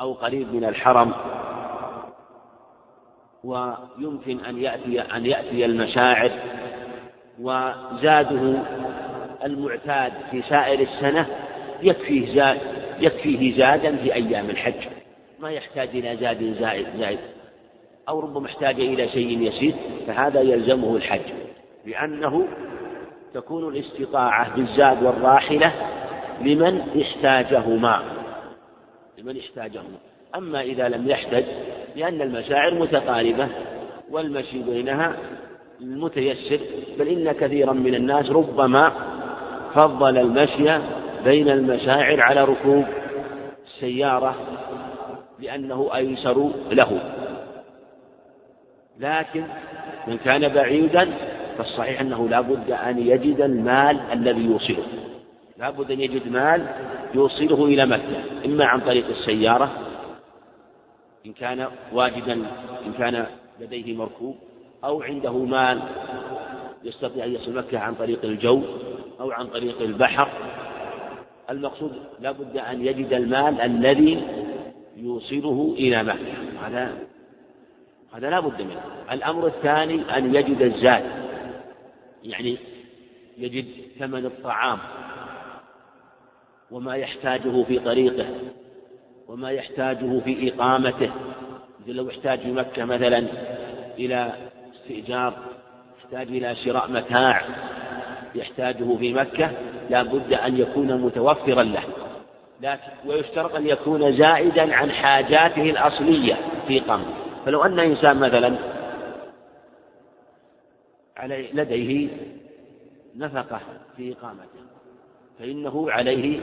[0.00, 1.12] أو قريب من الحرم
[3.44, 6.30] ويمكن أن يأتي أن يأتي المشاعر
[7.40, 8.62] وزاده
[9.44, 11.26] المعتاد في سائر السنة
[11.82, 12.58] يكفيه زاد
[13.00, 14.88] يكفيه زادا في أيام الحج.
[15.40, 17.18] ما يحتاج إلى زاد زائد زائد.
[18.08, 19.74] أو ربما احتاج إلى شيء يسير
[20.06, 21.32] فهذا يلزمه الحج.
[21.86, 22.48] لأنه
[23.34, 25.72] تكون الاستطاعة بالزاد والراحلة
[26.40, 28.23] لمن احتاجهما.
[29.18, 29.98] لمن احتاجهما
[30.34, 31.44] أما إذا لم يحتج
[31.96, 33.48] لأن المشاعر متقاربة
[34.10, 35.16] والمشي بينها
[35.80, 36.60] متيسر
[36.98, 38.92] بل إن كثيرا من الناس ربما
[39.74, 40.78] فضل المشي
[41.24, 42.84] بين المشاعر على ركوب
[43.66, 44.34] السيارة
[45.38, 47.00] لأنه أيسر له.
[49.00, 49.44] لكن
[50.08, 51.08] من كان بعيدا
[51.58, 54.84] فالصحيح أنه لا بد أن يجد المال الذي يوصله.
[55.56, 56.66] لا بد أن يجد مال
[57.14, 59.72] يوصله إلى مكة إما عن طريق السيارة
[61.26, 62.32] إن كان واجدا
[62.86, 63.26] إن كان
[63.60, 64.36] لديه مركوب
[64.84, 65.80] أو عنده مال
[66.84, 68.62] يستطيع أن يصل مكة عن طريق الجو
[69.20, 70.28] أو عن طريق البحر.
[71.50, 74.22] المقصود لا بد أن يجد المال الذي
[74.96, 76.66] يوصله إلى مكة.
[76.66, 76.92] هذا
[78.12, 78.80] هذا لا بد منه.
[79.12, 81.04] الأمر الثاني أن يجد الزاد
[82.24, 82.58] يعني
[83.38, 83.66] يجد
[83.98, 84.78] ثمن الطعام.
[86.74, 88.26] وما يحتاجه في طريقه
[89.28, 91.10] وما يحتاجه في إقامته.
[91.80, 93.24] مثل لو احتاج في مكة مثلا
[93.98, 94.32] إلى
[94.74, 95.34] استئجار
[95.98, 97.42] يحتاج إلى شراء متاع
[98.34, 99.50] يحتاجه في مكة
[99.90, 101.82] لا بد أن يكون متوفرا له.
[102.60, 106.34] لكن ويشترط أن يكون زائدا عن حاجاته الأصلية
[106.68, 107.06] في قمر.
[107.46, 108.56] فلو أن إنسان مثلا
[111.16, 112.08] علي لديه
[113.16, 113.60] نفقة
[113.96, 114.73] في إقامته
[115.38, 116.40] فإنه عليه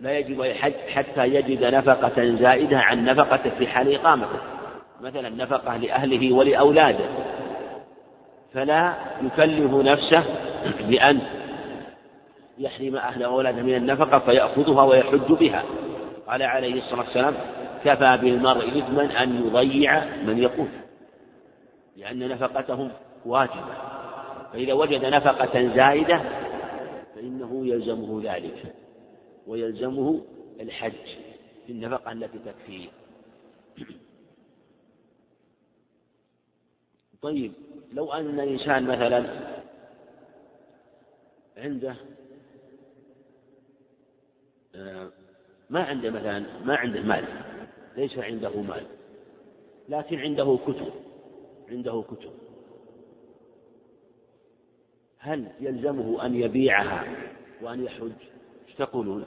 [0.00, 4.38] لا يجب الحج حتى يجد نفقة زائدة عن نفقته في حال إقامته.
[5.00, 7.04] مثلا نفقة لأهله ولأولاده.
[8.54, 10.24] فلا يكلف نفسه
[10.80, 11.20] بأن
[12.58, 15.64] يحرم أهل أولاده من النفقة فيأخذها ويحج بها.
[16.28, 17.34] قال عليه الصلاة والسلام
[17.84, 20.68] كفى بالمرء إثما أن يضيع من يقول
[21.96, 22.90] لأن نفقتهم
[23.26, 23.74] واجبة.
[24.52, 26.20] فإذا وجد نفقة زائدة
[27.16, 28.74] فإنه يلزمه ذلك
[29.46, 30.24] ويلزمه
[30.60, 31.06] الحج
[31.66, 32.88] في النفقة التي تكفيه.
[37.22, 37.52] طيب
[37.92, 39.26] لو أن الإنسان مثلا
[41.56, 41.96] عنده
[44.74, 45.10] آه،
[45.70, 47.24] ما عنده مثلا ما عنده مال
[47.96, 48.86] ليس عنده مال
[49.88, 50.92] لكن عنده كتب
[51.68, 52.45] عنده كتب.
[55.18, 57.04] هل يلزمه أن يبيعها
[57.62, 58.12] وأن يحج؟
[58.68, 59.24] إيش تقولون؟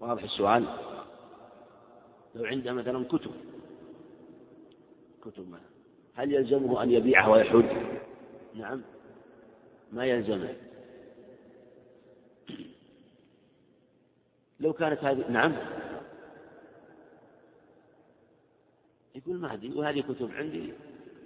[0.00, 0.64] واضح السؤال؟
[2.34, 3.30] لو عنده مثلا كتب.
[5.22, 5.76] كتب مثلا.
[6.14, 7.66] هل يلزمه أن يبيعها ويحج؟
[8.54, 8.82] نعم.
[9.92, 10.54] ما يلزمه.
[14.60, 15.56] لو كانت هذه نعم.
[19.14, 20.72] يقول ما أدري وهذه كتب عندي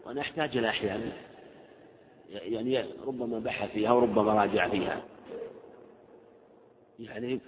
[0.07, 1.30] وأنا أحتاج لها أحيانا.
[2.31, 5.03] يعني ربما بحث فيها وربما راجع فيها.
[6.99, 7.41] يعني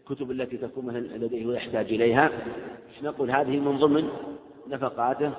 [0.00, 2.30] الكتب التي تكون لديه ويحتاج إليها
[3.02, 4.08] نقول؟ هذه من ضمن
[4.68, 5.32] نفقاته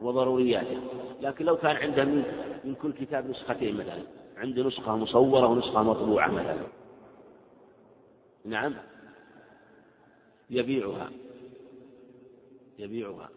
[0.00, 0.80] وضرورياته.
[1.20, 2.22] لكن لو كان عنده من,
[2.64, 4.02] من كل كتاب نسختين مثلا
[4.36, 6.66] عنده نسخة مصورة ونسخة مطبوعة مثلا.
[8.44, 8.74] نعم.
[10.50, 11.10] يبيعها.
[12.78, 13.30] يبيعها.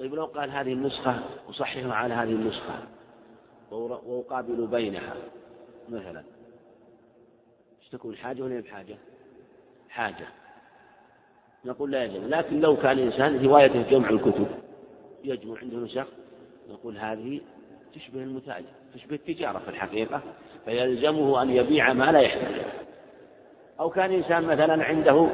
[0.00, 2.74] طيب لو قال هذه النسخة أصححها على هذه النسخة
[3.70, 5.14] وأقابل بينها
[5.88, 6.22] مثلا
[7.80, 8.96] إيش تكون حاجة ولا بحاجة؟
[9.88, 10.26] حاجة.
[11.64, 14.46] نقول لا يجب لكن لو كان إنسان هوايته جمع الكتب
[15.24, 16.06] يجمع عنده نسخ
[16.70, 17.40] نقول هذه
[17.94, 20.22] تشبه المتاجر تشبه التجارة في الحقيقة
[20.64, 22.64] فيلزمه أن يبيع ما لا يحتاج.
[23.80, 25.30] أو كان إنسان مثلا عنده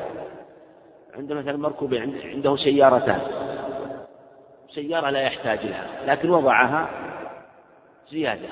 [1.14, 3.45] عنده مثلا مركوبين عنده سيارتان.
[4.76, 6.90] سيارة لا يحتاج لها لكن وضعها
[8.10, 8.48] زيادة.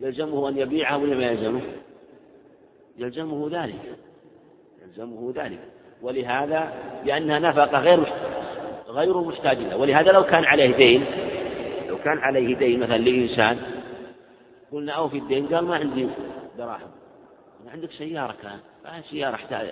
[0.00, 1.60] يلزمه أن يبيعها ولا ما يلزمه؟
[2.98, 3.98] يلزمه ذلك.
[4.82, 5.60] يلزمه ذلك.
[6.02, 6.72] ولهذا
[7.04, 8.12] لأنها نفقة غير
[8.88, 11.04] غير محتاج لها ولهذا لو كان عليه دين
[11.88, 13.58] لو كان عليه دين مثلا لإنسان
[14.72, 16.08] قلنا أوفي الدين قال ما عندي
[16.58, 16.90] دراهم.
[17.66, 18.58] عندك سيارة كان.
[18.84, 19.70] ما سيارة أحتاج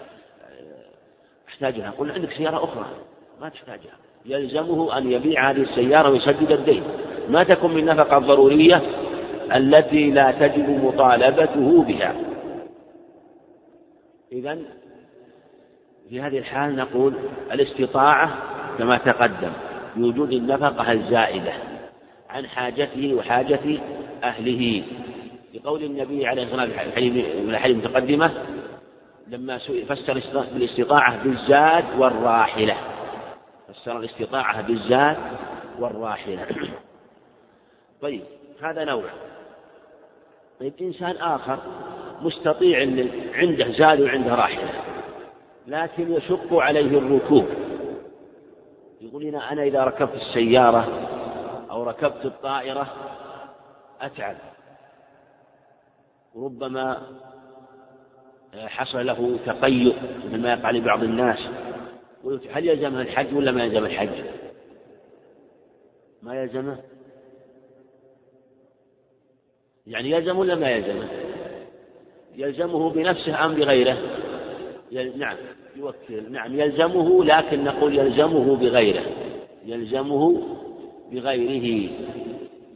[1.48, 1.90] أحتاجها.
[1.90, 2.86] قلنا عندك سيارة أخرى.
[3.40, 4.07] ما تحتاجها.
[4.26, 6.82] يلزمه أن يبيع هذه السيارة ويسدد الدين.
[7.28, 8.82] ما تكون من النفقة الضرورية
[9.54, 12.14] التي لا تجب مطالبته بها.
[14.32, 14.58] إذا
[16.08, 17.14] في هذه الحال نقول
[17.52, 18.38] الاستطاعة
[18.78, 19.50] كما تقدم
[19.96, 21.52] بوجود النفقة الزائدة
[22.30, 23.78] عن حاجته وحاجة
[24.24, 24.82] أهله.
[25.54, 27.12] لقول النبي عليه الصلاة والسلام
[27.46, 28.30] من الحديث المتقدمة
[29.28, 30.22] لما فسر
[30.54, 32.76] بالاستطاعة بالزاد والراحلة.
[33.68, 35.16] فسر الاستطاعة بالزاد
[35.78, 36.46] والراحلة.
[38.00, 38.22] طيب
[38.62, 39.10] هذا نوع.
[40.60, 41.58] طيب إنسان آخر
[42.20, 44.70] مستطيع أن عنده زاد وعنده راحلة
[45.66, 47.46] لكن يشق عليه الركوب.
[49.00, 51.08] يقول لنا أنا إذا ركبت السيارة
[51.70, 52.86] أو ركبت الطائرة
[54.00, 54.36] أتعب.
[56.36, 57.02] ربما
[58.66, 59.94] حصل له تقيؤ
[60.26, 61.38] مثل ما يقع لبعض الناس.
[62.28, 64.24] قلت هل يلزمه الحج ولا ما يلزم الحج؟
[66.22, 66.78] ما يلزمه
[69.86, 71.08] يعني يلزم ولا ما يلزمه؟
[72.36, 73.98] يلزمه بنفسه أم بغيره؟
[74.92, 75.18] يل...
[75.18, 75.36] نعم
[75.76, 79.02] يوكل نعم يلزمه لكن نقول يلزمه بغيره
[79.66, 80.42] يلزمه
[81.12, 81.90] بغيره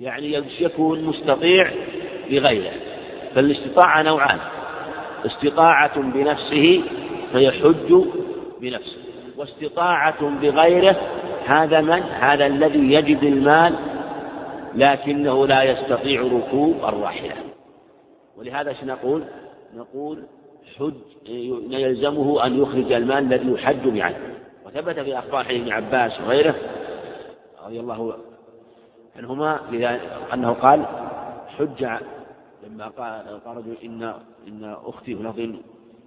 [0.00, 1.72] يعني يكون مستطيع
[2.31, 2.72] بغيره
[3.34, 4.38] فالاستطاعة نوعان
[5.26, 6.82] استطاعة بنفسه
[7.32, 8.04] فيحج
[8.60, 10.96] بنفسه واستطاعة بغيره
[11.46, 13.75] هذا من؟ هذا الذي يجد المال
[14.75, 17.34] لكنه لا يستطيع ركوب الراحلة.
[18.37, 19.25] ولهذا نقول؟
[19.75, 20.25] نقول
[20.79, 20.94] حج
[21.70, 24.17] يلزمه أن يخرج المال الذي يحج عنه
[24.67, 26.55] وثبت في أخبار حديث ابن عباس وغيره
[27.67, 28.17] رضي الله
[29.17, 29.61] عنهما
[30.35, 30.87] أنه قال
[31.58, 31.87] حج
[32.67, 34.14] لما قال قال رجل إن
[34.49, 35.61] إن أختي في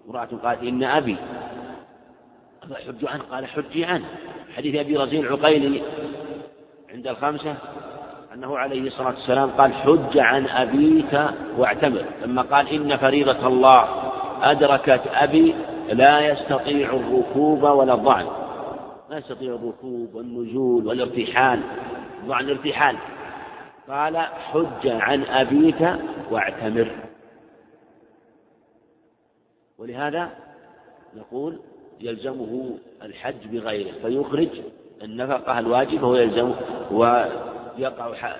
[0.07, 1.17] امرأة قالت إن أبي.
[2.73, 4.05] حج عنه قال حجي عنه
[4.55, 5.81] حديث أبي رزين العقيلي
[6.93, 7.55] عند الخمسة
[8.33, 12.05] أنه عليه الصلاة والسلام قال حج عن أبيك واعتمر.
[12.21, 13.87] لما قال إن فريضة الله
[14.41, 15.55] أدركت أبي
[15.89, 18.27] لا يستطيع الركوب ولا الضعن.
[19.09, 21.59] لا يستطيع الركوب والنزول والارتحال.
[22.25, 22.97] ضعن الارتحال.
[23.89, 25.89] قال حج عن أبيك
[26.31, 26.91] واعتمر.
[29.77, 30.29] ولهذا
[31.15, 31.59] نقول
[32.01, 34.49] يلزمه الحج بغيره فيخرج
[35.03, 36.55] النفقة الواجبة ويلزمه
[36.91, 38.37] ويقع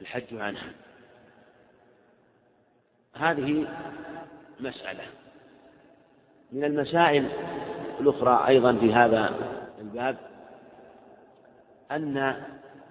[0.00, 0.72] الحج عنها.
[3.14, 3.66] هذه
[4.60, 5.04] مسألة.
[6.52, 7.28] من المسائل
[8.00, 9.34] الأخرى أيضا في هذا
[9.80, 10.16] الباب
[11.90, 12.42] أن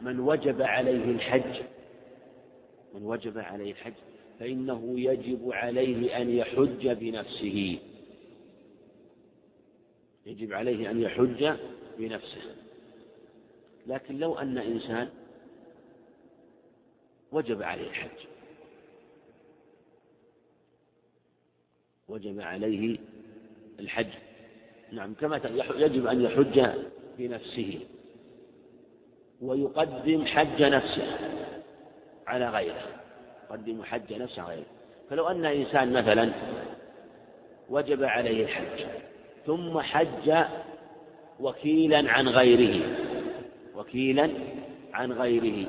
[0.02, 1.62] من وجب عليه الحج
[2.96, 3.94] من وجب عليه الحج
[4.40, 7.80] فإنه يجب عليه أن يحج بنفسه.
[10.28, 11.58] يجب عليه أن يحج
[11.98, 12.42] بنفسه.
[13.88, 15.10] لكن لو أن إنسان
[17.32, 18.28] وجب عليه الحج
[22.08, 22.98] وجب عليه
[23.80, 24.14] الحج.
[24.92, 25.42] نعم كما
[25.76, 26.70] يجب أن يحج
[27.18, 27.80] بنفسه
[29.42, 31.18] ويقدم حج نفسه
[32.28, 33.02] على غيره.
[33.44, 34.68] يقدم حج نفسه على غيره.
[35.10, 36.34] فلو أن إنسان مثلا
[37.70, 38.86] وجب عليه الحج
[39.48, 40.46] ثم حج
[41.40, 42.98] وكيلا عن غيره
[43.76, 44.30] وكيلا
[44.94, 45.68] عن غيره.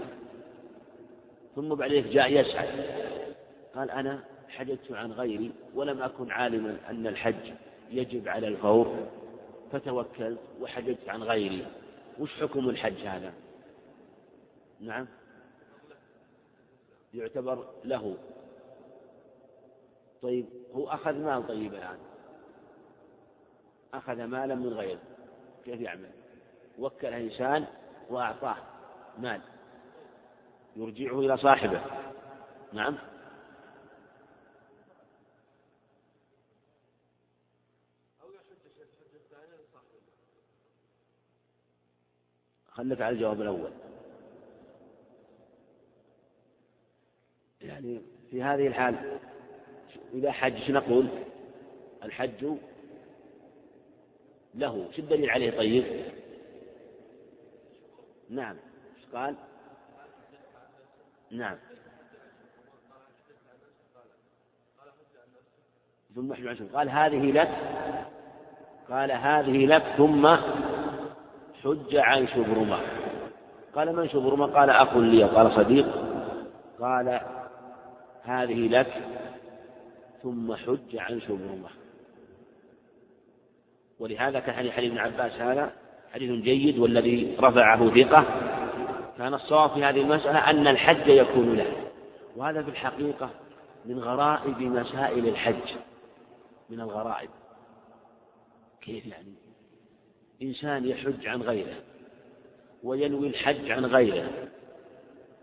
[1.56, 2.68] ثم بعد ذلك جاء يسعد
[3.74, 7.52] قال أنا حججت عن غيري ولم أكن عالما أن الحج
[7.90, 8.96] يجب على الفور
[9.72, 11.66] فتوكلت وحججت عن غيري.
[12.18, 13.32] وش حكم الحج هذا؟
[14.80, 15.06] نعم.
[17.14, 18.16] يعتبر له.
[20.22, 22.07] طيب هو أخذ مال طيب الآن.
[23.94, 25.00] أخذ مالا من غيره
[25.64, 26.10] كيف يعمل؟
[26.78, 27.66] وكل إنسان
[28.10, 28.56] وأعطاه
[29.18, 29.40] مال
[30.76, 31.82] يرجعه إلى صاحبه.
[32.72, 32.98] نعم.
[42.70, 43.70] خلك على الجواب الأول.
[47.60, 49.18] يعني في هذه الحال
[50.14, 51.08] إذا حج نقول؟
[52.02, 52.56] الحج
[54.58, 55.84] له شو الدليل عليه طيب؟
[58.30, 58.56] نعم.
[58.96, 59.34] إيش قال؟
[61.30, 61.56] نعم.
[66.14, 67.48] ثم حج عن قال هذه لك
[68.90, 70.36] قال هذه لك ثم
[71.62, 72.78] حج عن شبرمة.
[73.74, 75.86] قال من شبرمة؟ قال أخ لي قال صديق.
[76.80, 77.20] قال
[78.22, 79.02] هذه لك
[80.22, 81.68] ثم حج عن شبرمة.
[83.98, 85.72] ولهذا كان حديث ابن عباس هذا
[86.12, 88.24] حديث جيد والذي رفعه ثقة.
[89.18, 91.72] كان الصواب في هذه المسألة أن الحج يكون له.
[92.36, 93.30] وهذا في الحقيقة
[93.84, 95.74] من غرائب مسائل الحج.
[96.70, 97.30] من الغرائب.
[98.80, 99.34] كيف يعني؟
[100.42, 101.74] إنسان يحج عن غيره
[102.82, 104.28] وينوي الحج عن غيره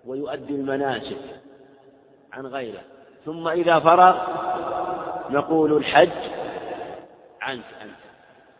[0.05, 1.41] ويؤدي المناسك
[2.33, 2.81] عن غيره.
[3.25, 4.15] ثم إذا فرغ
[5.29, 6.31] نقول الحج
[7.41, 8.04] عنك أنت.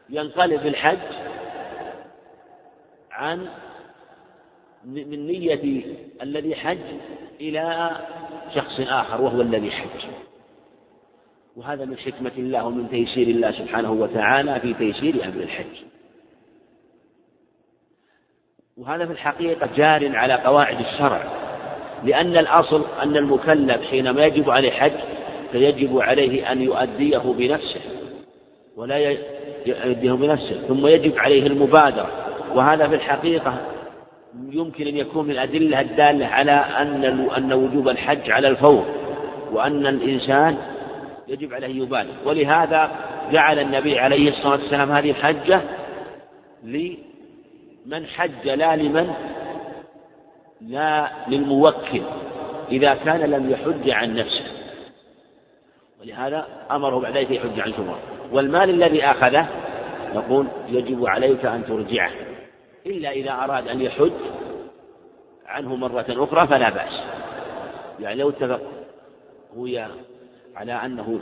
[0.09, 0.97] ينقلب الحج
[3.12, 3.47] عن
[4.85, 5.83] من نية
[6.21, 6.77] الذي حج
[7.41, 7.91] إلى
[8.55, 10.09] شخص آخر وهو الذي حج.
[11.55, 15.85] وهذا من حكمة الله ومن تيسير الله سبحانه وتعالى في تيسير أمر الحج.
[18.77, 21.24] وهذا في الحقيقة جار على قواعد الشرع
[22.03, 25.00] لأن الأصل أن المكلف حينما يجب عليه حج
[25.51, 27.81] فيجب عليه أن يؤديه بنفسه
[28.75, 28.97] ولا
[29.67, 32.10] يؤديه بنفسه ثم يجب عليه المبادرة.
[32.55, 33.57] وهذا في الحقيقة
[34.50, 37.05] يمكن أن يكون من الأدلة الدالة على أن
[37.38, 38.86] أن وجوب الحج على الفور
[39.51, 40.57] وأن الإنسان
[41.27, 42.13] يجب عليه يبادر.
[42.25, 42.91] ولهذا
[43.31, 45.62] جعل النبي عليه الصلاة والسلام هذه الحجة
[46.63, 49.13] لمن حج لا لمن
[50.62, 52.01] لا للموكل
[52.72, 54.45] إذا كان لم يحج عن نفسه.
[56.01, 59.48] ولهذا أمره بعد ذلك يحج عن شبهه والمال الذي أخذه
[60.13, 62.12] يقول يجب عليك أن ترجعه.
[62.86, 64.12] إلا إذا أراد أن يحج
[65.46, 67.03] عنه مرة أخرى فلا بأس.
[68.00, 68.62] يعني لو اتفق
[69.58, 69.67] هو
[70.55, 71.20] على أنه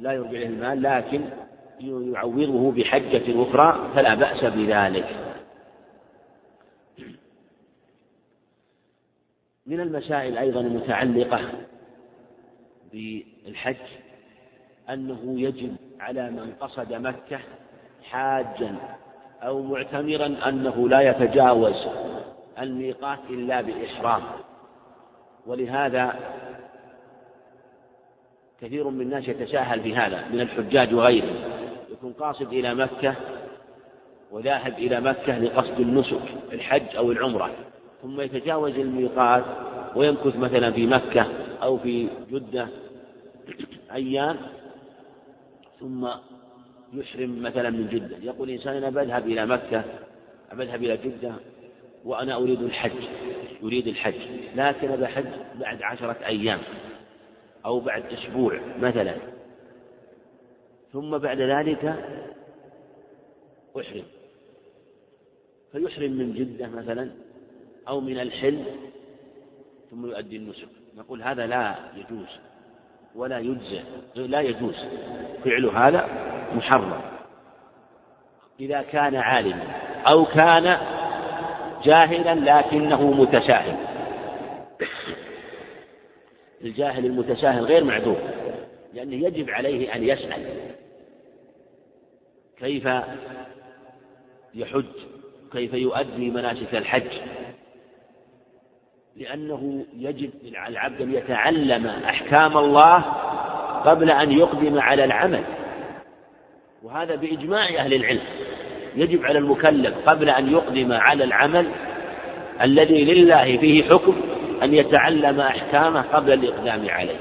[0.00, 1.24] لا يرجع له المال لكن
[1.80, 5.32] يعوضه بحجة أخرى فلا بأس بذلك.
[9.66, 11.40] من المسائل أيضا المتعلقة
[12.92, 13.76] بالحج
[14.90, 17.40] أنه يجب على من قصد مكة
[18.10, 18.76] حاجا
[19.42, 21.86] أو معتمرا أنه لا يتجاوز
[22.58, 24.22] الميقات إلا بإحرام.
[25.46, 26.14] ولهذا
[28.60, 31.36] كثير من الناس يتساهل في هذا من الحجاج وغيرهم.
[31.92, 33.14] يكون قاصد إلى مكة
[34.30, 37.50] وذاهب إلى مكة لقصد النسك الحج أو العمرة.
[38.02, 39.44] ثم يتجاوز الميقات
[39.96, 41.26] ويمكث مثلا في مكة
[41.62, 42.68] أو في جدة
[43.92, 44.36] أيام
[45.82, 46.08] ثم
[46.92, 48.16] يحرم مثلا من جدة.
[48.22, 49.84] يقول الإنسان أنا بذهب إلى مكة
[50.52, 51.34] بذهب إلى جدة
[52.04, 53.04] وأنا أريد الحج
[53.62, 54.14] يريد الحج.
[54.56, 55.24] لكن بحج
[55.60, 56.60] بعد عشرة أيام
[57.64, 59.14] أو بعد أسبوع مثلا.
[60.92, 61.84] ثم بعد ذلك
[63.80, 64.04] أحرم.
[65.72, 67.10] فيحرم من جدة مثلا
[67.88, 68.64] أو من الحل
[69.90, 70.68] ثم يؤدي النسك.
[70.96, 72.28] نقول هذا لا يجوز.
[73.14, 73.82] ولا يجزى
[74.16, 74.86] لا يجوز.
[75.44, 76.08] فعل هذا
[76.54, 77.00] محرم.
[78.60, 79.66] إذا كان عالما
[80.12, 80.78] أو كان
[81.84, 83.76] جاهلا لكنه متساهل.
[86.64, 88.18] الجاهل المتساهل غير معذور
[88.94, 90.46] لأنه يجب عليه أن يسأل.
[92.58, 92.88] كيف
[94.54, 94.84] يحج؟
[95.52, 97.10] كيف يؤدي مناسك الحج؟
[99.16, 103.00] لأنه يجب على العبد أن يتعلم أحكام الله
[103.84, 105.44] قبل أن يقدم على العمل.
[106.82, 108.22] وهذا بإجماع أهل العلم.
[108.96, 111.68] يجب على المكلف قبل أن يقدم على العمل
[112.62, 114.14] الذي لله فيه حكم
[114.62, 117.18] أن يتعلم أحكامه قبل الإقدام عليه.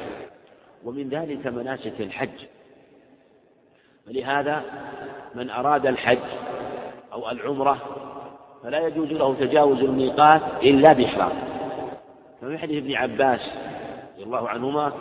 [0.84, 2.46] ومن ذلك مناسك الحج.
[4.08, 4.64] ولهذا
[5.36, 6.20] من أراد الحج
[7.14, 7.78] أو العمرة
[8.64, 11.51] فلا يجوز له تجاوز الميقات إلا بإحرام.
[12.42, 13.40] ففي حديث ابن عباس
[14.14, 14.94] رضي الله عنهما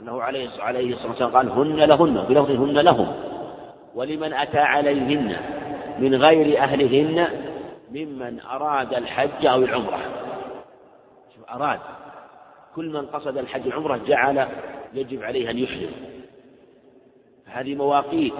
[0.00, 3.14] أنه عليه عليه الصلاة والسلام قال هن لهن بلفظ هن لهم
[3.94, 5.36] ولمن أتى عليهن
[5.98, 7.28] من غير أهلهن
[7.90, 9.98] ممن أراد الحج أو العمرة
[11.34, 11.80] شوف أراد.
[12.76, 14.48] كل من قصد الحج والعمرة جعل
[14.94, 15.90] يجب عليه أن يحرم.
[17.46, 18.34] هذه مواقيت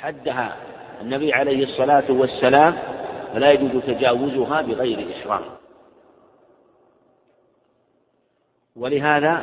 [0.00, 0.56] حدها
[1.00, 2.74] النبي عليه الصلاة والسلام
[3.34, 5.42] فلا يجوز تجاوزها بغير إحرام.
[8.76, 9.42] ولهذا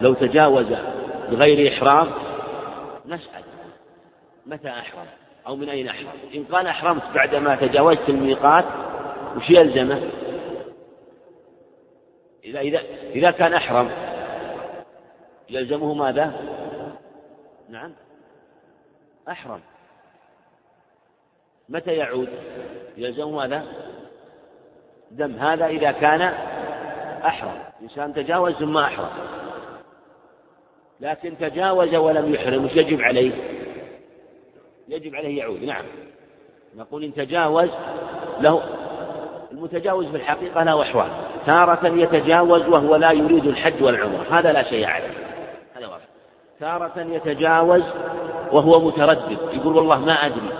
[0.00, 0.66] لو تجاوز
[1.30, 2.12] بغير إحرام
[3.06, 3.42] نسأل
[4.46, 5.06] متى أحرم
[5.46, 8.64] أو من أين أحرم إن قال أحرمت بعدما تجاوزت الميقات
[9.36, 10.10] وش يلزمه
[12.44, 12.80] إذا إذا
[13.14, 13.90] إذا كان أحرم
[15.50, 16.32] يلزمه ماذا؟
[17.68, 17.92] نعم
[19.28, 19.60] أحرم
[21.68, 22.28] متى يعود؟
[22.96, 23.66] يلزمه ماذا؟
[25.10, 26.51] دم هذا إذا كان
[27.26, 27.62] أحرم.
[27.82, 29.08] إنسان تجاوز ثم أحرم.
[31.00, 33.32] لكن تجاوز ولم يحرم وش يجب عليه؟
[34.88, 35.84] يجب عليه يعود نعم.
[36.76, 37.68] نقول إن تجاوز
[38.40, 38.62] له
[39.52, 41.08] المتجاوز في الحقيقة له أحوال
[41.46, 44.26] تارة يتجاوز وهو لا يريد الحج والعمرة.
[44.30, 45.14] هذا لا شيء عليه.
[45.74, 46.04] هذا واضح.
[46.60, 47.82] تارة يتجاوز
[48.52, 49.38] وهو متردد.
[49.52, 50.52] يقول والله ما أدري.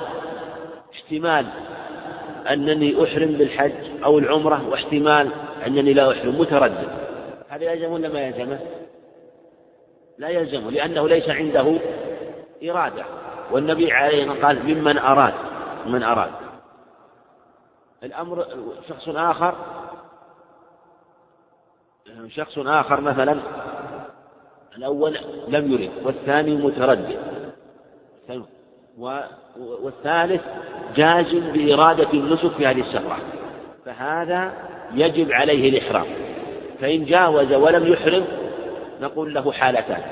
[0.95, 1.47] احتمال
[2.47, 5.33] أنني أحرم بالحج أو العمرة واحتمال
[5.67, 6.89] أنني لا أحرم متردد.
[7.49, 8.59] هذا يلزم ولا ما يلزمه؟
[10.19, 11.79] لا يلزمه لأنه ليس عنده
[12.65, 13.05] إرادة.
[13.51, 15.35] والنبي عليه قال ممن أراد
[15.87, 16.31] من أراد.
[18.05, 18.47] الأمر
[18.89, 19.55] شخص آخر
[22.29, 23.41] شخص آخر مثلا
[24.77, 25.19] الأول
[25.49, 27.19] لم يرد والثاني متردد.
[29.59, 30.43] والثالث
[30.97, 33.19] جازم بإرادة النسك في هذه السفرة
[33.85, 34.53] فهذا
[34.95, 36.07] يجب عليه الإحرام.
[36.81, 38.25] فإن جاوز ولم يحرم
[39.01, 40.03] نقول له حالتان.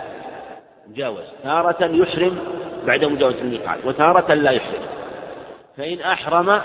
[0.95, 1.25] جاوز.
[1.43, 2.39] تارة يحرم
[2.87, 4.83] بعد مجاوزة الميقات وتارة لا يحرم.
[5.77, 6.61] فإن أحرم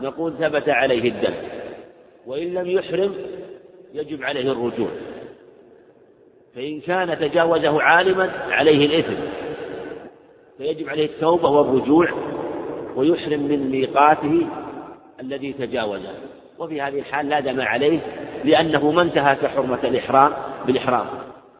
[0.00, 1.34] نقول ثبت عليه الدم.
[2.26, 3.14] وإن لم يحرم
[3.94, 4.90] يجب عليه الرجوع.
[6.54, 9.22] فإن كان تجاوزه عالما عليه الإثم.
[10.58, 12.08] فيجب عليه التوبة والرجوع
[12.96, 14.46] ويحرم من ميقاته
[15.20, 16.14] الذي تجاوزه.
[16.58, 18.00] وفي هذه الحال لا دم عليه
[18.44, 20.32] لأنه ما انتهك حرمة الإحرام
[20.66, 21.06] بالإحرام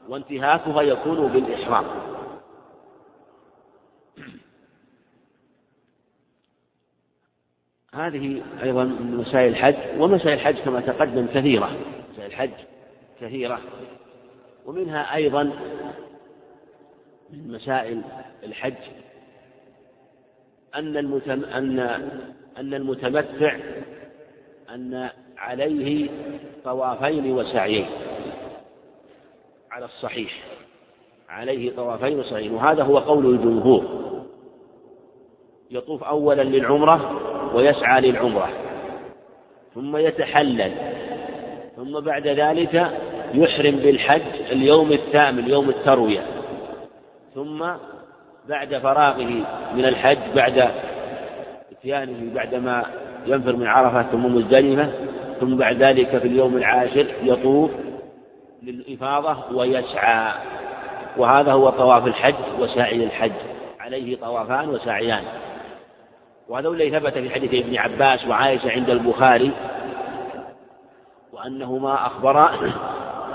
[0.09, 1.85] وانتهاكها يكون بالإحرام.
[7.95, 11.71] هذه أيضا من مسائل الحج ومسائل الحج كما تقدم كثيرة
[12.13, 12.51] مسائل الحج
[13.21, 13.61] كثيرة
[14.67, 15.53] ومنها أيضا
[17.33, 18.03] من مسائل
[18.45, 18.75] الحج
[20.75, 21.79] أن المتم أن
[22.59, 23.57] أن المتمتع
[24.75, 26.09] أن عليه
[26.65, 27.87] طوافين وسعيين
[29.71, 30.45] على الصحيح
[31.29, 34.09] عليه طوافين وسعيين وهذا هو قول الجمهور.
[35.71, 37.21] يطوف أولا للعمرة
[37.57, 38.51] ويسعى للعمرة
[39.75, 40.73] ثم يتحلل
[41.77, 42.75] ثم بعد ذلك
[43.35, 46.38] يحرم بالحج اليوم الثامن يوم التروية.
[47.39, 47.65] ثم
[48.49, 50.71] بعد فراغه من الحج بعد
[51.73, 52.85] إتيانه بعدما
[53.27, 54.93] ينفر من عرفة ثم مزدلفة
[55.41, 57.71] ثم بعد ذلك في اليوم العاشر يطوف
[58.63, 60.33] للإفاضة ويسعى.
[61.17, 63.33] وهذا هو طواف الحج وسعي الحج.
[63.81, 65.23] عليه طوافان وسعيان.
[66.49, 69.53] وهذا الذي ثبت في حديث ابن عباس وعائشة عند البخاري
[71.33, 72.73] وأنهما أخبرا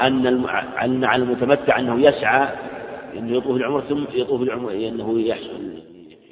[0.01, 0.45] أن
[0.83, 2.47] أن على المتمتع أنه يسعى
[3.17, 5.35] أنه يطوف العمرة ثم يطوف العمرة أنه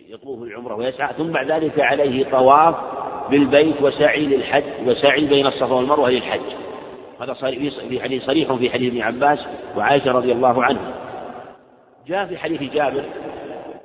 [0.10, 2.76] يطوف العمرة ويسعى ثم بعد ذلك عليه طواف
[3.30, 6.56] بالبيت وسعي للحج وسعي بين الصفا والمروة للحج.
[7.20, 7.34] هذا
[7.89, 9.39] في حديث صريح في حديث ابن عباس
[9.78, 10.94] وعائشة رضي الله عنه
[12.08, 13.04] جاء في حديث جابر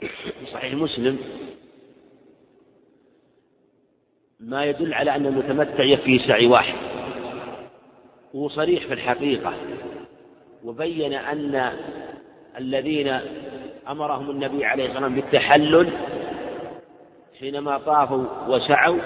[0.00, 1.18] في صحيح مسلم
[4.40, 6.74] ما يدل على أن المتمتع يكفي سعي واحد.
[8.34, 9.54] وهو صريح في الحقيقة
[10.64, 11.72] وبين أن
[12.58, 13.20] الذين
[13.88, 15.92] أمرهم النبي عليه الصلاة والسلام بالتحلل
[17.40, 18.98] حينما طافوا وسعوا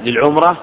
[0.00, 0.56] للعمرة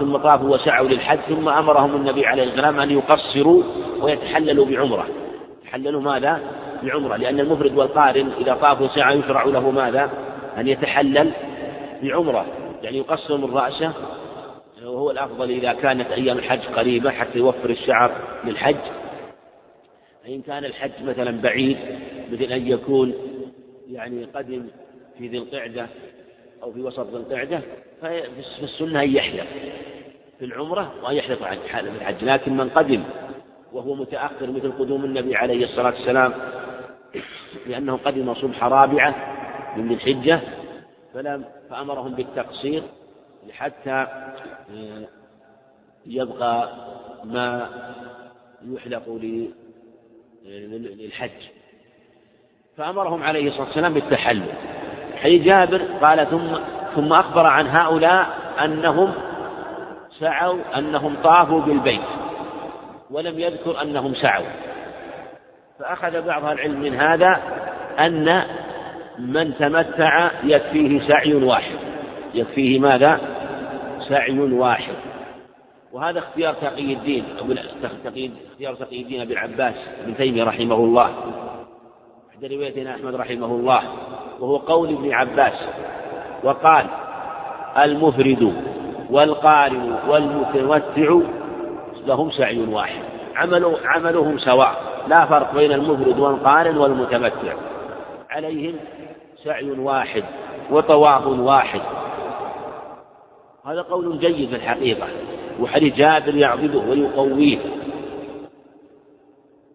[0.00, 3.62] ثم طافوا وسعوا للحج ثم أمرهم النبي عليه الصلاة والسلام أن يقصروا
[4.00, 5.06] ويتحللوا بعمرة
[5.64, 6.40] تحللوا ماذا؟
[6.82, 10.10] بعمرة لأن المفرد والقارن إذا طافوا وسعوا يشرع له ماذا؟
[10.58, 11.32] أن يتحلل
[12.02, 12.46] بعمرة
[12.82, 13.92] يعني يقصر من رأسه
[14.84, 18.12] وهو الأفضل إذا كانت أيام الحج قريبة حتى يوفر الشعر
[18.44, 18.76] للحج
[20.28, 21.76] فإن كان الحج مثلا بعيد
[22.32, 23.14] مثل أن يكون
[23.90, 24.66] يعني قدم
[25.18, 25.86] في ذي القعدة
[26.62, 27.60] أو في وسط ذي القعدة
[28.00, 29.46] ففي السنة أن يحلق
[30.38, 32.24] في العمرة وأن يحلق عن حالة الحج.
[32.24, 33.04] لكن من قدم
[33.72, 36.34] وهو متأخر مثل قدوم النبي عليه الصلاة والسلام
[37.66, 39.14] لأنه قدم صبح رابعة
[39.76, 40.40] من ذي الحجة
[41.14, 42.82] فلم فأمرهم بالتقصير
[43.50, 44.06] حتى
[44.70, 45.08] آه،
[46.06, 46.72] يبقى
[47.24, 47.68] ما
[48.64, 49.08] يحلق
[50.46, 51.30] للحج.
[52.76, 54.52] فأمرهم عليه الصلاة والسلام بالتحلل.
[55.16, 56.58] حي جابر قال ثم
[56.94, 58.26] ثم أخبر عن هؤلاء
[58.64, 59.14] أنهم
[60.20, 62.00] سعوا أنهم طافوا بالبيت
[63.10, 64.46] ولم يذكر أنهم سعوا.
[65.78, 67.42] فأخذ بعض العلم من هذا
[67.98, 68.44] أن
[69.18, 71.78] من تمتع يكفيه سعي واحد.
[72.34, 73.20] يكفيه ماذا؟
[74.08, 74.94] سعي واحد.
[75.92, 77.44] وهذا اختيار تقي الدين أو
[78.52, 81.14] اختيار تقي الدين أبي العباس ابن تيمية رحمه الله.
[82.34, 83.82] عند رواية أحمد رحمه الله
[84.40, 85.68] وهو قول ابن عباس
[86.44, 86.86] وقال
[87.78, 88.54] المفرد
[89.10, 91.20] والقارن والمتمتع
[92.06, 93.02] لهم سعي واحد
[93.36, 97.54] عمل عملهم سواء لا فرق بين المفرد والقارن والمتمتع.
[98.30, 98.74] عليهم
[99.44, 100.24] سعي واحد
[100.70, 101.80] وطواف واحد.
[103.66, 105.06] هذا قول جيد في الحقيقة.
[105.60, 107.58] وحديث جابر يعضده ويقويه.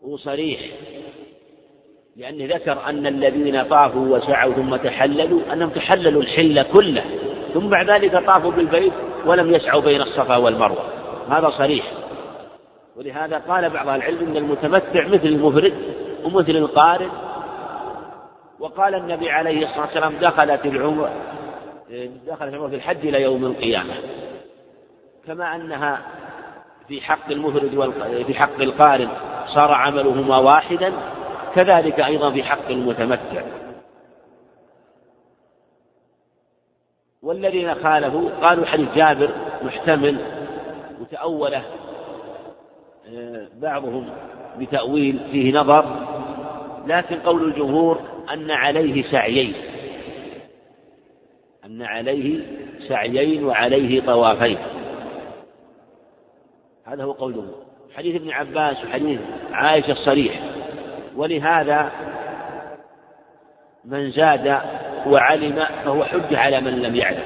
[0.04, 0.60] وصريح
[2.16, 7.04] لأنه ذكر أن الذين طافوا وسعوا ثم تحللوا أنهم تحللوا الحل كله.
[7.54, 8.94] ثم بعد ذلك طافوا بالبيت
[9.26, 10.86] ولم يسعوا بين الصفا والمروة.
[11.30, 11.86] هذا صريح.
[12.98, 15.74] ولهذا قال بعض العلم أن المتمتع مثل المفرد
[16.24, 17.10] ومثل القارئ.
[18.60, 21.10] وقال النبي عليه الصلاة والسلام دخلت العمر
[22.28, 23.94] دخلت العمر في الحج إلى يوم القيامة.
[25.28, 26.02] كما أنها
[26.88, 27.94] في حق المفرد
[28.28, 29.10] في حق القارن
[29.48, 30.94] صار عملهما واحدا
[31.56, 33.44] كذلك أيضا في حق المتمتع.
[37.22, 39.30] والذين خالفوا قالوا حديث جابر
[39.64, 40.18] محتمل
[41.02, 41.64] وتأوله
[43.08, 44.10] آه، بعضهم
[44.60, 45.86] بتأويل فيه نظر
[46.88, 48.00] لكن قول الجمهور
[48.34, 49.54] أن عليه سعيين.
[51.66, 52.40] أن عليه
[52.88, 54.58] سعيين وعليه طوافين.
[56.86, 57.52] هذا هو قوله
[57.96, 59.20] حديث ابن عباس وحديث
[59.52, 60.40] عائشة الصريح.
[61.16, 61.92] ولهذا
[63.86, 64.60] من زاد
[65.08, 67.24] وعلم فهو حجة على من لم يعلم.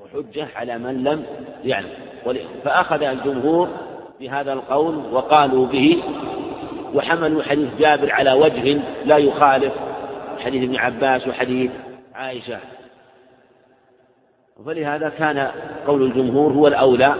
[0.00, 1.24] هو حجة على من لم
[1.64, 1.90] يعلم.
[2.64, 3.68] فأخذ الجمهور
[4.20, 6.02] بهذا القول وقالوا به
[6.94, 9.72] وحملوا حديث جابر على وجه لا يخالف
[10.38, 11.70] حديث ابن عباس وحديث
[12.14, 12.58] عائشة.
[14.66, 15.50] فلهذا كان
[15.86, 17.14] قول الجمهور هو الأولى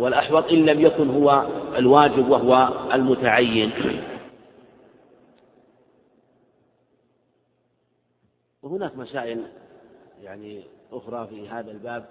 [0.00, 3.72] والأحوط إن لم يكن هو الواجب وهو المتعين.
[8.62, 9.46] وهناك مسائل
[10.22, 12.08] يعني أخرى في هذا الباب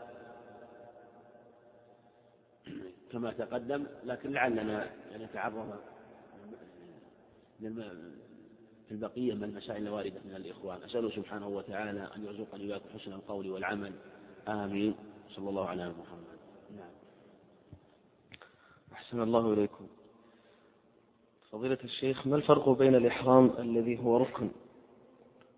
[3.11, 5.75] كما تقدم لكن لعلنا نتعرض
[7.59, 10.83] في البقية من المسائل الواردة من الإخوان.
[10.83, 13.91] أسأله سبحانه وتعالى أن يرزقني وإياكم حسن القول والعمل.
[14.47, 14.95] آمين.
[15.35, 16.26] صلى الله على محمد.
[19.07, 19.87] أحسن الله إليكم.
[21.51, 24.49] فضيلة الشيخ ما الفرق بين الإحرام الذي هو ركن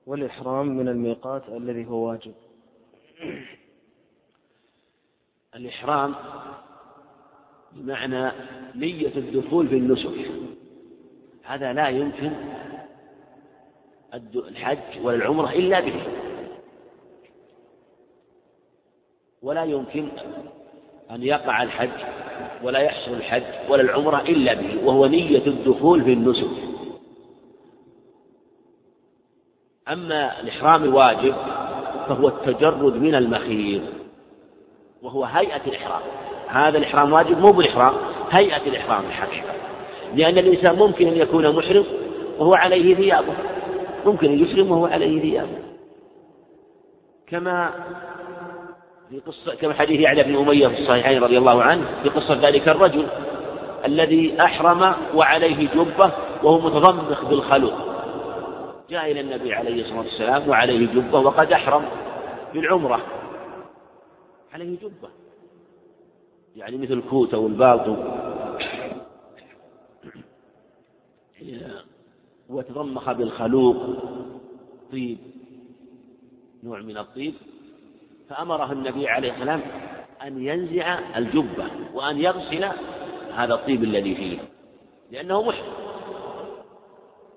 [0.05, 2.33] والإحرام من الميقات الذي هو واجب؟
[5.55, 6.15] الإحرام
[7.71, 8.31] بمعنى
[8.75, 10.31] نية الدخول في النسك.
[11.43, 12.31] هذا لا يمكن
[14.35, 16.03] الحج ولا العمرة إلا به.
[19.41, 20.09] ولا يمكن
[21.12, 22.19] أن يقع الحج
[22.63, 26.49] ولا يحصل الحج ولا العمرة إلا به وهو نية الدخول في النسك.
[29.89, 31.35] أما الإحرام الواجب
[32.07, 33.81] فهو التجرد من المخيط
[35.01, 36.01] وهو هيئة الإحرام.
[36.47, 37.93] هذا الإحرام واجب مو بالإحرام
[38.39, 39.53] هيئة الإحرام الحقيقة.
[40.15, 41.85] لأن الإنسان ممكن أن يكون محرم
[42.39, 43.33] وهو عليه ثيابه
[44.05, 45.59] ممكن أن يحرم وهو عليه ثيابه.
[47.27, 47.73] كما
[49.09, 52.69] في قصة كما حديث يعلى بن أمية في الصحيحين رضي الله عنه في قصة ذلك
[52.69, 53.07] الرجل
[53.85, 56.11] الذي أحرم وعليه جبة
[56.43, 57.73] وهو متضمخ بالخلوق.
[58.89, 61.85] جاء إلى النبي عليه الصلاة والسلام وعليه جبة وقد أحرم
[62.53, 63.05] بالعمرة.
[64.53, 65.09] عليه جبة.
[66.55, 67.95] يعني مثل كوت أو البالطو
[72.49, 73.77] وتضمخ بالخلوق.
[74.91, 75.17] طيب.
[76.63, 77.33] نوع من الطيب.
[78.29, 79.61] فأمره النبي عليه السلام
[80.23, 82.65] أن ينزع الجبة وأن يغسل
[83.35, 84.37] هذا الطيب الذي فيه
[85.11, 85.65] لأنه محرم.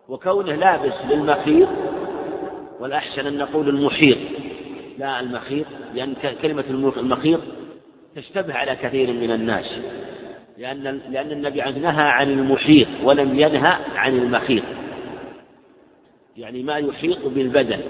[0.08, 1.68] وكونه لابس للمخيط
[2.80, 4.18] والأحسن أن نقول المحيط
[4.98, 6.64] لا المخيط لأن كلمة
[6.96, 7.40] المخيط
[8.16, 9.78] تشتبه على كثير من الناس
[10.58, 14.62] لأن لأن النبي نهى عن المحيط ولم ينهى عن المخيط.
[16.36, 17.80] يعني ما يحيط بالبدن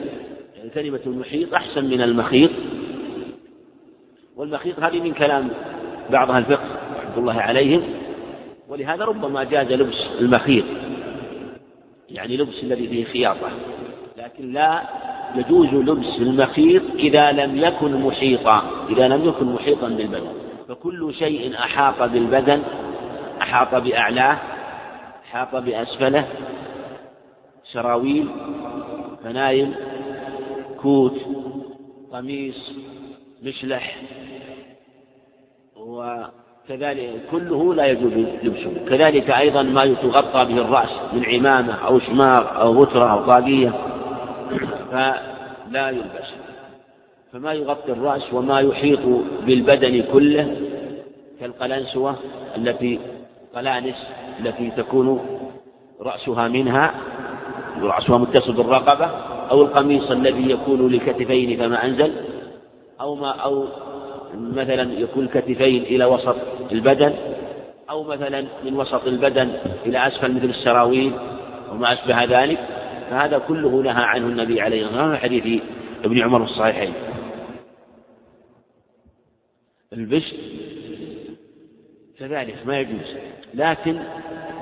[0.57, 2.51] يعني كلمة المحيط أحسن من المخيط.
[4.37, 5.49] والمخيط هذه من كلام
[6.11, 6.67] بعض أهل الفقه
[6.97, 7.83] رحمة الله عليهم
[8.69, 10.65] ولهذا ربما جاز لبس المخيط
[12.11, 13.51] يعني لبس الذي فيه خياطة
[14.17, 14.83] لكن لا
[15.35, 20.33] يجوز لبس المخيط إذا لم يكن محيطا إذا لم يكن محيطا بالبدن.
[20.69, 22.63] فكل شيء أحاط بالبدن
[23.43, 24.39] أحاط بأعلاه
[25.25, 26.29] أحاط بأسفله
[27.65, 28.29] سراويل
[29.25, 29.75] فنايم
[30.83, 31.17] كوت
[32.13, 32.73] قميص
[33.43, 33.97] مشلح
[35.77, 38.75] وكذلك كله لا يجوز لبسه.
[38.89, 43.73] كذلك أيضا ما يتغطى به الرأس من عمامة أو شماغ أو غترة أو طاقية
[44.91, 46.33] فلا يلبس.
[47.33, 49.01] فما يغطي الرأس وما يحيط
[49.47, 50.57] بالبدن كله
[51.41, 52.17] كالقلنسوة
[52.57, 52.99] التي
[53.55, 54.07] قلانس
[54.41, 55.21] التي تكون
[56.01, 56.95] رأسها منها
[57.81, 59.07] رأسها متصل بالرقبة
[59.51, 62.13] أو القميص الذي يكون لكتفين كما أنزل.
[63.03, 63.67] أو ما أو
[64.35, 66.37] مثلا يكون الكتفين إلى وسط
[66.73, 67.15] البدن
[67.91, 69.51] أو مثلا من وسط البدن
[69.87, 71.13] إلى أسفل مثل السراويل
[71.71, 72.59] وما أشبه ذلك
[73.11, 75.63] فهذا كله نهى عنه النبي عليه الصلاة والسلام حديث
[76.05, 76.95] ابن عمر الصحيحين.
[79.93, 80.37] البشت
[82.19, 83.17] كذلك ما يجوز
[83.55, 83.99] لكن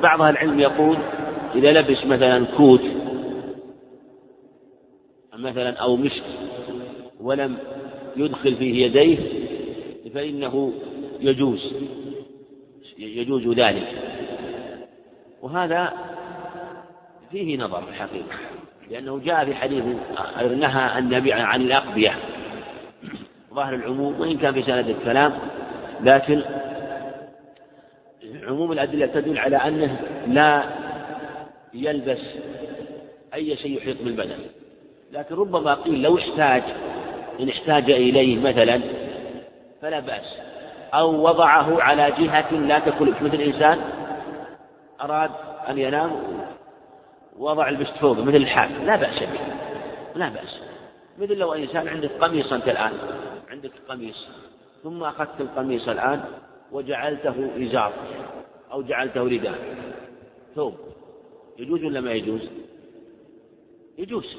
[0.02, 0.96] بعض العلم يقول
[1.54, 2.82] إذا لبس مثلا كوت
[5.34, 6.24] مثلا أو مشت
[7.20, 7.56] ولم
[8.16, 9.18] يدخل فيه يديه
[10.14, 10.72] فإنه
[11.20, 11.74] يجوز
[12.98, 13.88] يجوز ذلك.
[15.42, 15.92] وهذا
[17.30, 18.36] فيه نظر في الحقيقة
[18.90, 19.84] لأنه جاء في حديث
[20.58, 22.14] نهى النبي عن الأقبية
[23.54, 25.32] ظاهر العموم وإن كان في سند الكلام
[26.00, 26.42] لكن
[28.42, 30.64] عموم الأدلة تدل على أنه لا
[31.74, 32.20] يلبس
[33.34, 34.38] أي شيء يحيط بالبدن.
[35.12, 36.62] لكن ربما قيل لو احتاج
[37.40, 38.80] إن احتاج إليه مثلا
[39.82, 40.38] فلا بأس.
[40.94, 43.80] أو وضعه على جهة لا تكون مثل إنسان
[45.00, 45.30] أراد
[45.68, 46.22] أن ينام
[47.38, 48.86] وضع البشت فوقه مثل الحال.
[48.86, 49.40] لا بأس به.
[50.14, 50.60] لا بأس.
[51.18, 52.92] مثل لو إنسان عندك قميص أنت الآن.
[53.50, 54.28] عندك قميص.
[54.82, 56.24] ثم أخذت القميص الآن
[56.72, 57.92] وجعلته إزار.
[58.72, 59.58] أو جعلته رداء.
[60.54, 60.74] ثوب.
[61.58, 62.50] يجوز ولا ما يجوز؟
[63.98, 64.36] يجوز.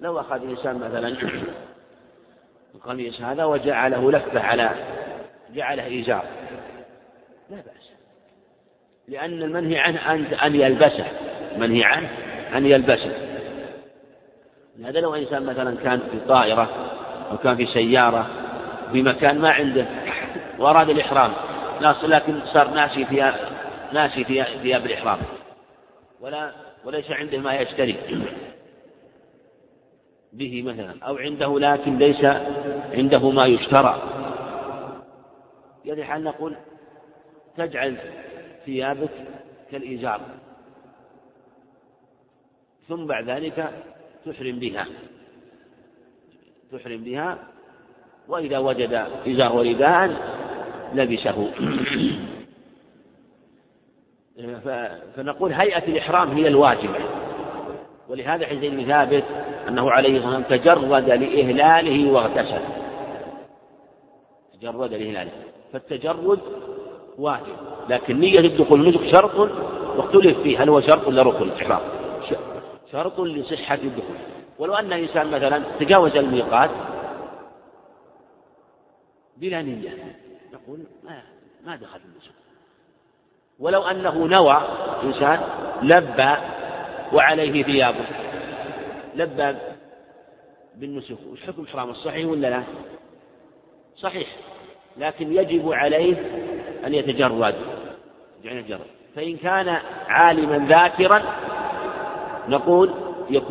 [0.00, 1.16] لو أخذ إنسان مثلا
[2.76, 4.70] القميص هذا وجعله لفة على
[5.54, 6.24] جعله إزار.
[7.50, 7.92] لا بأس.
[9.08, 11.06] لأن المنهي عنه أن أن يلبسه.
[11.56, 12.08] منهي عنه
[12.56, 13.12] أن يلبسه.
[14.84, 16.68] هذا لو إنسان مثلا كان في طائرة
[17.30, 18.26] أو كان في سيارة
[18.92, 19.86] في مكان ما عنده
[20.58, 21.32] وأراد الإحرام
[22.02, 23.34] لكن صار ناسي ثياب
[23.92, 24.24] ناسي
[24.62, 25.18] ثياب الإحرام.
[26.20, 26.52] ولا
[26.84, 27.96] وليس عنده ما يشتري.
[30.36, 32.24] به مثلا أو عنده لكن ليس
[32.92, 34.02] عنده ما يشترى.
[35.84, 36.56] يعني حال نقول
[37.56, 37.96] تجعل
[38.66, 39.10] ثيابك
[39.70, 40.20] كالإزار
[42.88, 43.70] ثم بعد ذلك
[44.26, 44.86] تحرم بها.
[46.72, 47.38] تحرم بها
[48.28, 48.92] وإذا وجد
[49.26, 50.10] إزار ورداء
[50.94, 51.50] لبسه.
[55.16, 57.15] فنقول هيئة الإحرام هي الواجبة.
[58.08, 59.24] ولهذا حديث ابن ثابت
[59.68, 62.60] أنه عليه الصلاة والسلام تجرد لإهلاله واغتسل.
[64.60, 65.30] تجرد لإهلاله.
[65.72, 66.40] فالتجرد
[67.18, 67.56] واجب
[67.88, 69.38] لكن نية الدخول النسك شرط
[69.96, 71.80] واختلف فيه هل هو شرط ولا ركن؟ الإحرام
[72.92, 74.16] شرط لصحة الدخول.
[74.58, 76.70] ولو أن إنسان مثلا تجاوز الميقات
[79.36, 80.16] بلا نية
[80.52, 81.22] نقول ما
[81.66, 82.34] ما دخل النسك
[83.58, 84.60] ولو أنه نوى
[85.02, 85.40] إنسان
[85.82, 86.36] لبى
[87.12, 88.04] وعليه ثيابه.
[89.14, 89.54] لبى
[90.76, 91.16] بالنسك.
[91.32, 92.62] وش حكم إحرام الصحيح ولا لا؟
[93.96, 94.28] صحيح
[94.96, 96.16] لكن يجب عليه
[96.86, 97.54] أن يتجرد.
[98.44, 99.68] يعني يتجرد فإن كان
[100.08, 101.22] عالما ذاكرا
[102.48, 102.94] نقول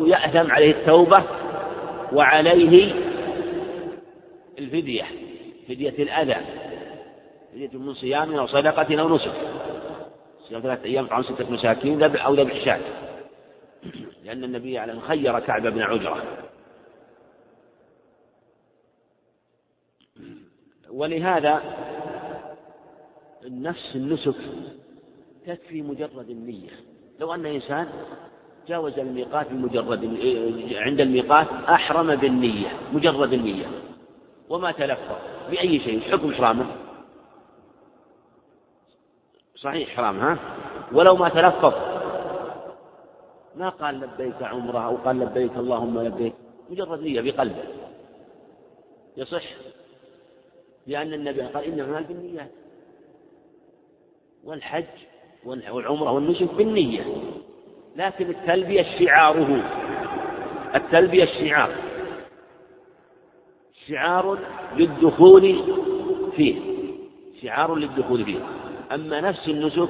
[0.00, 1.24] يأثم عليه التوبة
[2.12, 2.94] وعليه
[4.58, 5.04] الفدية
[5.68, 6.36] فدية الأذى
[7.52, 9.32] فدية من صيام أو صدقة أو نسك.
[10.48, 12.80] صيام ثلاثة أيام طعام ستة مساكين أو ذبح شاة.
[14.24, 16.22] لأن النبي عليه خير كعب بن عجرة
[20.90, 21.62] ولهذا
[23.44, 24.36] النفس النسك
[25.46, 26.70] تكفي مجرد النية.
[27.20, 27.88] لو أن إنسان
[28.68, 30.04] جاوز الميقات بمجرد
[30.72, 33.66] عند الميقات أحرم بالنية مجرد النية.
[34.48, 35.16] وما تلفظ
[35.50, 36.66] بأي شيء حكم إحرامه.
[39.56, 40.38] صحيح إحرام ها؟
[40.92, 41.95] ولو ما تلفظ
[43.56, 46.32] ما قال لبيك عمرة أو قال لبيك اللهم لبيك
[46.70, 47.64] مجرد نية بقلبه.
[49.16, 49.44] يصح؟
[50.86, 52.50] لأن النبي قال إنما بالنيات
[54.44, 54.84] والحج
[55.44, 57.04] والعمرة والنسك بالنية.
[57.96, 59.64] لكن التلبية شعاره.
[60.74, 61.70] التلبية الشعار.
[63.86, 64.38] شعار
[64.76, 65.62] للدخول
[66.36, 66.60] فيه.
[67.42, 68.40] شعار للدخول فيه.
[68.92, 69.88] أما نفس النسك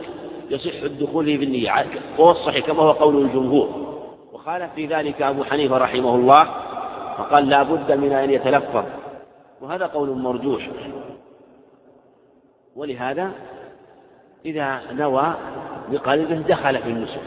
[0.51, 1.87] يصح الدخول فيه بالنية.
[2.19, 3.97] وهو الصحيح كما هو قول الجمهور.
[4.33, 6.45] وخالف في ذلك أبو حنيفة رحمه الله
[7.19, 8.85] فقال لا بد من أن يتلفظ.
[9.61, 10.69] وهذا قول مرجوح.
[12.77, 13.31] ولهذا
[14.45, 15.35] إذا نوى
[15.91, 17.21] بقلبه دخل في النسك.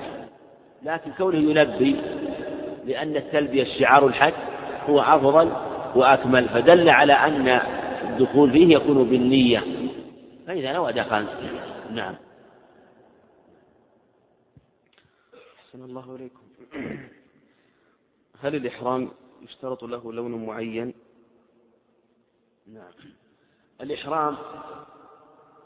[0.83, 1.95] لكن كونه يلبي
[2.85, 4.33] لأن التلبية الشعار الحج
[4.89, 5.51] هو أفضل
[5.95, 7.59] وأكمل فدل على أن
[8.09, 9.63] الدخول فيه يكون بالنية.
[10.47, 11.25] فإذا نوى دخل
[11.91, 12.15] نعم.
[15.69, 16.41] أحسن الله إليكم.
[18.41, 20.93] هل الإحرام يشترط له لون معين؟
[22.67, 22.91] نعم.
[23.81, 24.37] الإحرام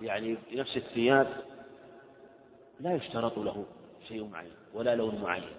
[0.02, 1.28] يعني نفس الثياب
[2.80, 3.66] لا يشترط له
[4.08, 5.56] شيء معين ولا لون معين.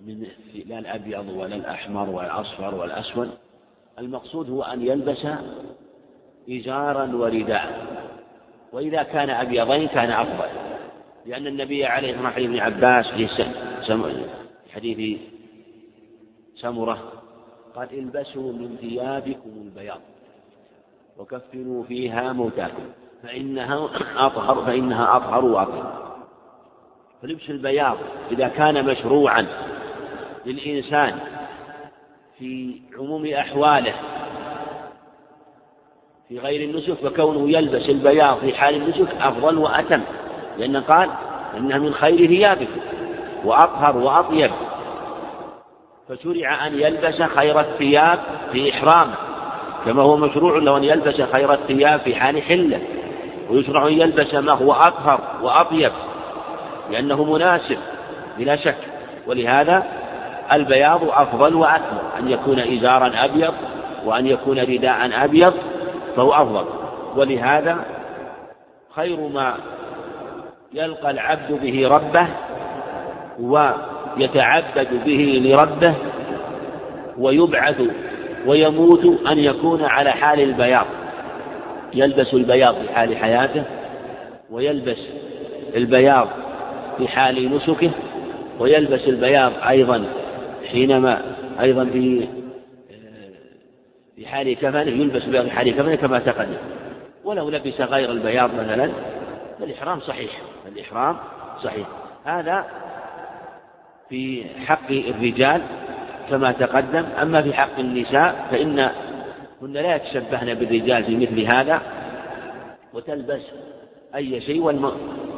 [0.00, 0.26] من
[0.66, 3.38] لا الأبيض ولا الأحمر ولا الأصفر ولا الأسود
[3.98, 5.26] المقصود هو أن يلبس
[6.50, 7.92] إزارا ورداء.
[8.72, 10.71] وإذا كان أبيضين كان أفضل.
[11.26, 15.18] لأن النبي عليه الصلاة والسلام ابن عباس في حديث
[16.54, 17.12] سمرة
[17.76, 20.00] قال البسوا من ثيابكم البياض
[21.18, 22.82] وكفنوا فيها موتاكم
[23.22, 26.16] فإنها أطهر فإنها أطهر وأطهر.
[27.22, 27.96] فلبس البياض
[28.30, 29.46] إذا كان مشروعا
[30.46, 31.18] للإنسان
[32.38, 33.94] في عموم أحواله
[36.28, 40.02] في غير النسك فكونه يلبس البياض في حال النسك أفضل وأتم.
[40.58, 41.10] لأن قال
[41.56, 42.80] إنها من خير ثيابكم
[43.44, 44.50] وأطهر وأطيب.
[46.08, 48.18] فشرع أن يلبس خير الثياب
[48.52, 49.14] في إحرامه
[49.84, 52.80] كما هو مشروع له أن يلبس خير الثياب في حال حلة
[53.50, 55.92] ويشرع أن يلبس ما هو أطهر وأطيب
[56.90, 57.78] لأنه مناسب
[58.38, 58.76] بلا شك.
[59.26, 59.84] ولهذا
[60.56, 63.54] البياض أفضل وأكمل أن يكون إزارا أبيض
[64.04, 65.54] وأن يكون رداء أبيض
[66.16, 66.64] فهو أفضل.
[67.16, 67.84] ولهذا
[68.96, 69.54] خير ما
[70.74, 72.28] يلقى العبد به ربه
[73.40, 75.94] ويتعبد به لربه
[77.18, 77.82] ويبعث
[78.46, 80.86] ويموت أن يكون على حال البياض.
[81.94, 83.64] يلبس البياض في حال حياته
[84.50, 84.98] ويلبس
[85.76, 86.28] البياض
[86.98, 87.90] في حال نسكه
[88.58, 90.04] ويلبس البياض أيضا
[90.72, 91.22] حينما
[91.60, 92.28] أيضا في
[94.16, 96.56] في حال كفنه يلبس البياض في حال كفنه كما تقدم.
[97.24, 98.90] ولو لبس غير البياض مثلا
[99.62, 100.30] فالإحرام صحيح.
[100.68, 101.16] الإحرام
[101.62, 101.86] صحيح.
[102.24, 102.64] هذا
[104.08, 105.62] في حق الرجال
[106.30, 107.04] كما تقدم.
[107.22, 108.90] أما في حق النساء فإن
[109.60, 111.80] كن لا يتشبهن بالرجال في مثل هذا.
[112.94, 113.42] وتلبس
[114.14, 114.60] أي شيء.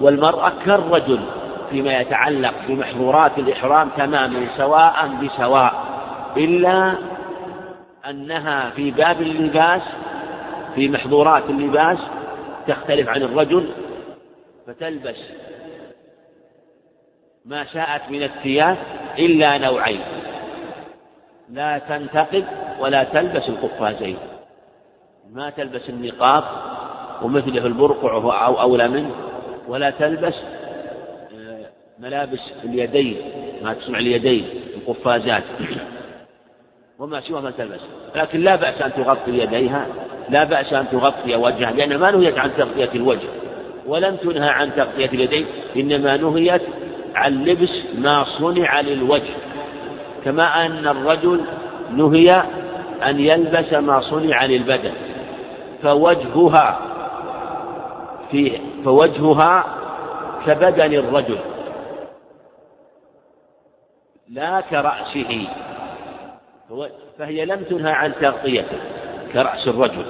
[0.00, 1.20] والمرأة كالرجل
[1.70, 5.84] فيما يتعلق بمحظورات الإحرام تماما سواء بسواء.
[6.36, 6.94] إلا
[8.10, 9.82] أنها في باب اللباس
[10.74, 11.98] في محظورات اللباس
[12.66, 13.68] تختلف عن الرجل.
[14.66, 15.16] فتلبس
[17.44, 18.76] ما شاءت من الثياب
[19.18, 20.00] إلا نوعين
[21.50, 22.44] لا تنتقد
[22.80, 24.16] ولا تلبس القفازين
[25.32, 26.44] ما تلبس النقاب
[27.22, 29.10] ومثله البرقع أو أولى منه
[29.68, 30.34] ولا تلبس
[31.34, 31.66] آه،
[31.98, 33.16] ملابس اليدين
[33.62, 35.42] ما تصنع اليدين القفازات
[36.98, 37.80] وما سوى ما تلبس
[38.14, 39.86] لكن لا بأس أن تغطي يديها
[40.28, 43.28] لا بأس أن تغطي وجهها لأن ما نهيت عن تغطية الوجه.
[43.86, 46.62] ولم تنهى عن تغطية اليدين إنما نهيت
[47.14, 49.34] عن لبس ما صنع للوجه.
[50.24, 51.40] كما أن الرجل
[51.90, 52.26] نهي
[53.02, 54.92] أن يلبس ما صنع للبدن.
[55.82, 56.80] فوجهها
[58.30, 59.64] في فوجهها
[60.46, 61.38] كبدن الرجل.
[64.28, 65.48] لا كرأسه.
[67.18, 68.78] فهي لم تنهى عن تغطيته
[69.32, 70.04] كرأس الرجل.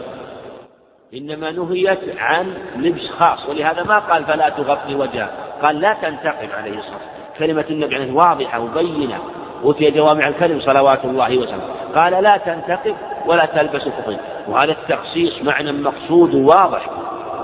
[1.17, 5.31] إنما نهيت عن لبس خاص ولهذا ما قال فلا تغطي وجهه
[5.63, 9.19] قال لا تنتقب عليه الصلاة كلمة النبي عليه واضحة وبينة.
[9.65, 11.65] أوتي جوامع الكلم صلوات الله وسلامه.
[11.97, 12.95] قال لا تنتقب
[13.27, 16.91] ولا تلبس الخفين وهذا التخصيص معنى مقصود واضح.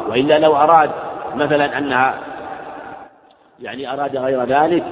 [0.08, 0.90] وإلا لو أراد
[1.34, 2.14] مثلا أنها
[3.62, 4.84] يعني أراد غير ذلك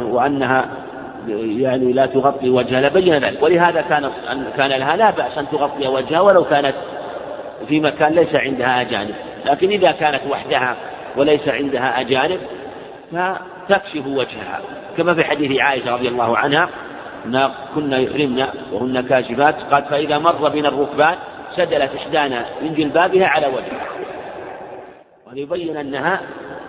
[0.00, 0.68] وأنها
[1.28, 3.42] يعني لا تغطي وجهها لبين ذلك.
[3.42, 4.10] ولهذا كان
[4.58, 6.74] كان لها لا بأس أن تغطي وجهها ولو كانت
[7.68, 9.14] في مكان ليس عندها أجانب
[9.46, 10.76] لكن إذا كانت وحدها
[11.16, 12.40] وليس عندها أجانب
[13.12, 14.60] فتكشف وجهها.
[14.96, 16.68] كما في حديث عائشة رضي الله عنها
[17.74, 21.16] كنا يحرمن وهن كاشفات قال فإذا مر بنا الركبان
[21.56, 23.88] سدلت إحدانا من جلبابها على وجهها.
[25.26, 26.20] وليبين أنها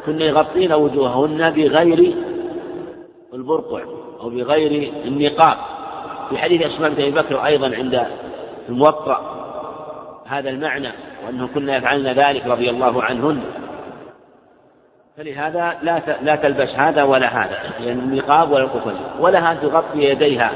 [0.06, 2.16] كن يغطين وجوههن بغير
[3.34, 3.84] البرقع
[4.22, 5.58] أو بغير النقاب.
[6.30, 8.08] في حديث أسماء بن أبي بكر أيضا عند
[8.70, 9.35] الموطأ
[10.26, 10.92] هذا المعنى
[11.26, 13.44] وأنه كنا يفعلن ذلك رضي الله عنهن.
[15.18, 19.22] فلهذا لا لا تلبس هذا ولا هذا يعني النقاب ولا القفل.
[19.22, 20.52] ولها أن تغطي يديها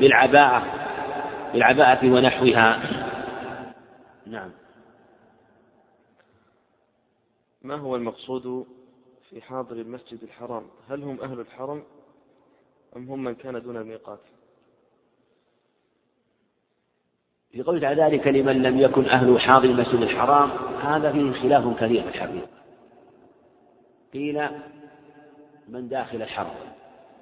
[0.00, 0.62] بالعباءة
[1.52, 2.80] بالعباءة ونحوها.
[4.26, 4.50] نعم.
[7.62, 8.66] ما هو المقصود
[9.30, 11.82] في حاضر المسجد الحرام؟ هل هم أهل الحرم
[12.96, 14.20] أم هم من كان دون الميقات؟
[17.52, 20.50] في قول ذلك لمن لم يكن أهل حاضر المسجد الحرام
[20.82, 22.46] هذا فيه خلاف كثير في الحقيقة.
[24.14, 24.48] قيل
[25.68, 26.50] من داخل الحرم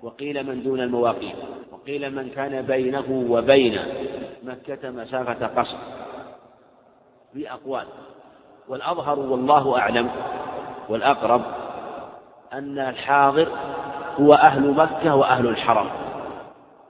[0.02, 1.36] وقيل من دون المواقيت
[1.72, 3.78] وقيل من كان بينه وبين
[4.42, 5.78] مكة مسافة قصر
[7.32, 7.86] في أقوال.
[8.68, 10.10] والأظهر والله أعلم
[10.88, 11.42] والأقرب
[12.52, 13.48] أن الحاضر
[14.20, 15.90] هو أهل مكة وأهل الحرم.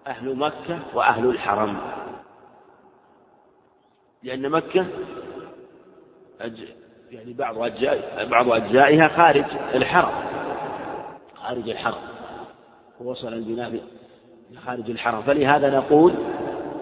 [0.07, 1.77] أهل مكة وأهل الحرم.
[4.23, 4.87] لأن مكة
[7.11, 9.45] يعني بعض أجزاء بعض أجزائها خارج
[9.75, 10.13] الحرم.
[11.35, 12.03] خارج الحرم.
[13.01, 13.81] ووصل البناء
[14.67, 15.23] خارج الحرم.
[15.23, 16.15] فلهذا نقول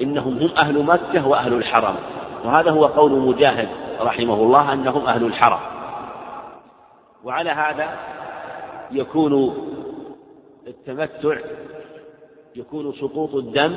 [0.03, 1.97] إنهم هم أهل مكة وأهل الحرم.
[2.45, 3.69] وهذا هو قول مجاهد
[4.01, 5.61] رحمه الله أنهم أهل الحرم.
[7.25, 7.99] وعلى هذا
[8.91, 9.57] يكون
[10.67, 11.39] التمتع
[12.57, 13.77] يكون سقوط الدم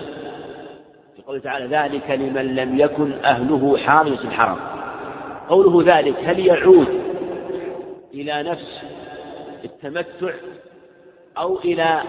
[1.30, 4.60] قوله تعالى ذلك لمن لم يكن أهله حارس الحرم.
[5.50, 6.88] قوله ذلك هل يعود
[8.14, 8.82] إلى نفس
[9.66, 10.34] التمتع
[11.38, 12.02] أو إلى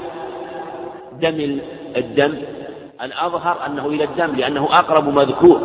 [1.12, 1.60] دم
[1.96, 2.42] الدم؟
[3.02, 5.60] الأظهر أنه إلى الدم لأنه أقرب مذكور.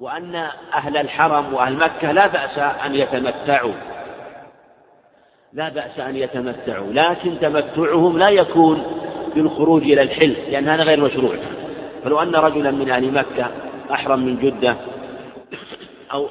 [0.00, 0.34] وأن
[0.74, 3.74] أهل الحرم وأهل مكة لا بأس أن يتمتعوا.
[5.52, 8.84] لا بأس أن يتمتعوا لكن تمتعهم لا يكون
[9.34, 11.36] بالخروج إلى الحل لأن هذا غير مشروع.
[12.04, 13.50] فلو أن رجلا من أهل مكة
[13.92, 14.76] أحرم من جدة
[16.12, 16.28] أو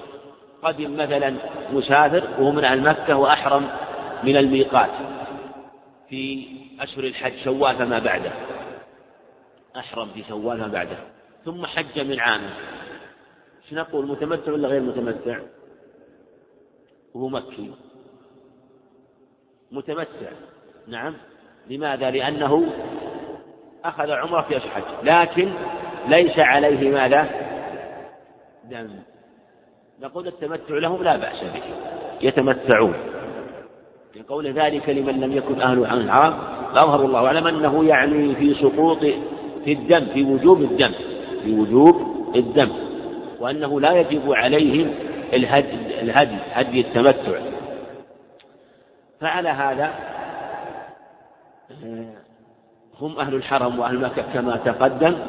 [0.63, 1.35] قدم مثلا
[1.73, 3.69] مسافر وهو من أهل مكة وأحرم
[4.23, 4.89] من الميقات
[6.09, 6.47] في
[6.79, 8.31] أشهر الحج شوال فما بعده.
[9.77, 10.97] أحرم في شوال فما بعده.
[11.45, 12.53] ثم حج من عامه
[13.63, 15.39] إيش نقول متمتع ولا غير متمتع؟
[17.13, 17.71] وهو مكي.
[19.71, 20.31] متمتع.
[20.87, 21.15] نعم.
[21.69, 22.65] لماذا؟ لأنه
[23.85, 25.49] أخذ عمرة في أشهر لكن
[26.07, 27.29] ليس عليه ماذا؟
[28.63, 28.89] دم
[30.01, 31.63] نقول التمتع لهم لا بأس به.
[32.21, 32.93] يتمتعون.
[34.15, 36.39] لقول ذلك لمن لم يكن أهله عن الحرام
[36.75, 38.99] أظهر الله أعلم أنه يعني في سقوط
[39.65, 40.91] في الدم في وجوب الدم
[41.43, 41.95] في وجوب
[42.35, 42.71] الدم
[43.39, 44.93] وأنه لا يجب عليهم
[45.33, 47.39] الهدي, الهدي هدي التمتع.
[49.21, 49.93] فعلى هذا
[52.99, 55.25] هم أهل الحرم وأهل مكة كما تقدم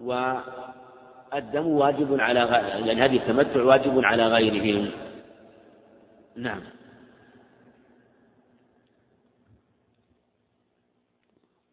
[0.00, 2.40] والدم واجب على
[2.86, 4.90] يعني هذه التمتع واجب على غيرهم.
[6.36, 6.62] نعم.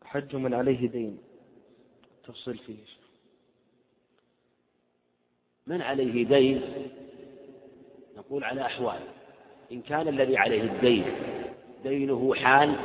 [0.05, 1.17] حج من عليه دين.
[2.27, 2.83] تفصيل فيه.
[5.67, 6.61] من عليه دين؟
[8.17, 8.99] نقول على أحوال.
[9.71, 11.05] إن كان الذي عليه الدين
[11.83, 12.75] دينه حال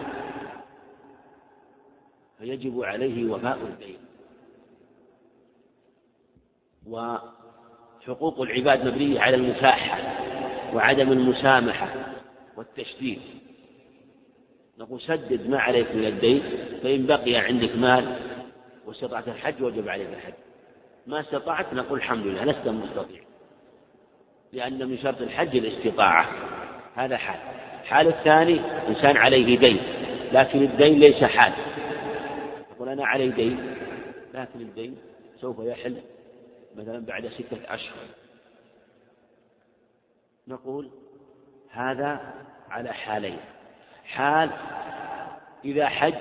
[2.38, 3.98] فيجب عليه وفاء الدين
[6.86, 9.98] وحقوق العباد مبنية على المساحة
[10.74, 11.94] وعدم المسامحة
[12.56, 13.20] والتشديد.
[14.78, 16.42] نقول سدد ما عليك من الدين
[16.82, 18.16] فإن بقي عندك مال
[18.86, 20.32] واستطعت الحج وجب عليك الحج.
[21.06, 23.20] ما استطعت نقول الحمد لله لست مستطيع.
[24.52, 26.28] لأن من شرط الحج الاستطاعة.
[26.94, 27.40] هذا حال.
[27.82, 29.78] الحال الثاني إنسان عليه دين
[30.32, 31.52] لكن الدين ليس حال.
[32.88, 33.74] يقول أنا علي دين
[34.34, 34.96] لكن الدين
[35.40, 36.00] سوف يحل
[36.76, 38.06] مثلا بعد ستة أشهر.
[40.48, 40.90] نقول
[41.70, 42.34] هذا
[42.70, 43.38] على حالين.
[44.04, 44.50] حال
[45.64, 46.14] إذا حج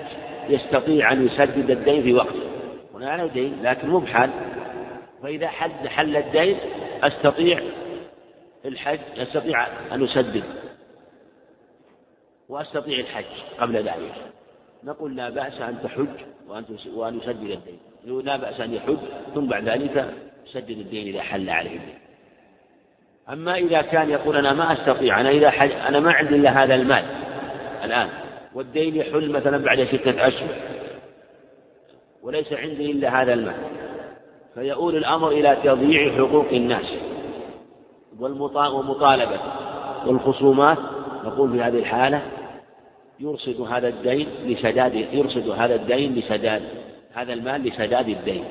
[0.48, 2.50] يستطيع أن يسدد الدين في وقته.
[2.94, 4.30] هنا على دين لكن مو بحال.
[5.22, 6.58] فإذا حل حل الدين
[7.02, 7.62] أستطيع
[8.64, 10.44] الحج أستطيع أن أسدد.
[12.48, 13.24] وأستطيع الحج
[13.58, 14.32] قبل ذلك.
[14.84, 16.06] نقول لا بأس أن تحج
[16.48, 16.64] وأن
[16.94, 17.78] وأن يسدد الدين.
[18.24, 18.96] لا بأس أن يحج
[19.34, 20.14] ثم بعد ذلك
[20.46, 21.98] يسدد الدين إذا حل عليه الدين.
[23.32, 26.74] أما إذا كان يقول أنا ما أستطيع أنا إذا حج أنا ما عندي إلا هذا
[26.74, 27.04] المال
[27.84, 28.08] الآن
[28.54, 30.54] والدين يحل مثلا بعد ستة أشهر
[32.22, 33.56] وليس عندي إلا هذا المال.
[34.54, 36.94] فيؤول الأمر إلى تضييع حقوق الناس
[38.20, 39.40] ومطالبة
[40.06, 40.78] والخصومات.
[41.24, 42.22] نقول في هذه الحالة
[43.20, 46.62] يرصد هذا الدين لسداد يرصد هذا الدين لسداد
[47.12, 48.44] هذا المال لسداد الدين.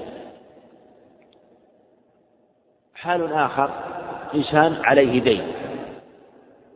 [2.95, 3.69] حال آخر
[4.35, 5.47] إنسان عليه دين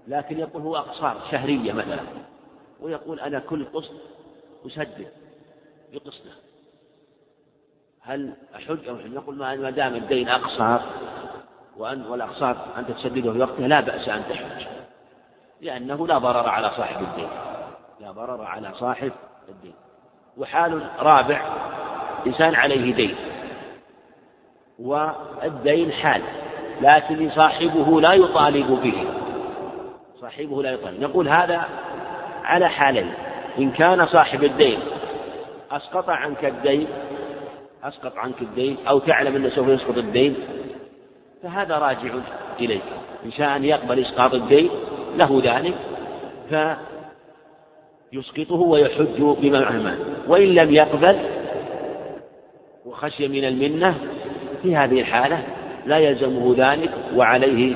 [0.08, 2.00] لكن يقول هو أقساط شهرية مثلا
[2.82, 3.96] ويقول أنا كل قسط
[4.66, 5.08] أسدد
[5.94, 6.32] بقسطه.
[8.02, 10.82] هل أحج أو أحج؟ نقول ما دام الدين أقساط
[11.78, 14.66] وأن والأقساط أنت تسدده في وقته لا بأس أن تحج
[15.62, 17.51] لأنه لا ضرر على صاحب الدين.
[18.02, 19.12] لا ضرر على صاحب
[19.50, 19.74] الدين.
[20.38, 21.42] وحال رابع
[22.28, 23.16] إنسان عليه دين.
[24.80, 26.22] والدين حال
[26.82, 29.06] لكن صاحبه لا يطالب به.
[30.22, 31.02] صاحبه لا يطالب.
[31.04, 31.66] نقول هذا
[32.44, 33.14] على حالين.
[33.60, 34.80] إن كان صاحب الدين
[35.72, 36.88] أسقط عنك الدين
[37.84, 40.36] أسقط عنك الدين أو تعلم أنه سوف يسقط الدين
[41.44, 42.14] فهذا راجع
[42.60, 42.84] إليك.
[43.26, 44.70] إن شاء أن يقبل إسقاط الدين
[45.16, 45.76] له ذلك
[48.14, 49.98] يسقطه ويحج بما معه
[50.28, 51.20] وإن لم يقبل
[52.86, 53.98] وخشي من المنة
[54.62, 55.48] في هذه الحالة
[55.86, 57.76] لا يلزمه ذلك وعليه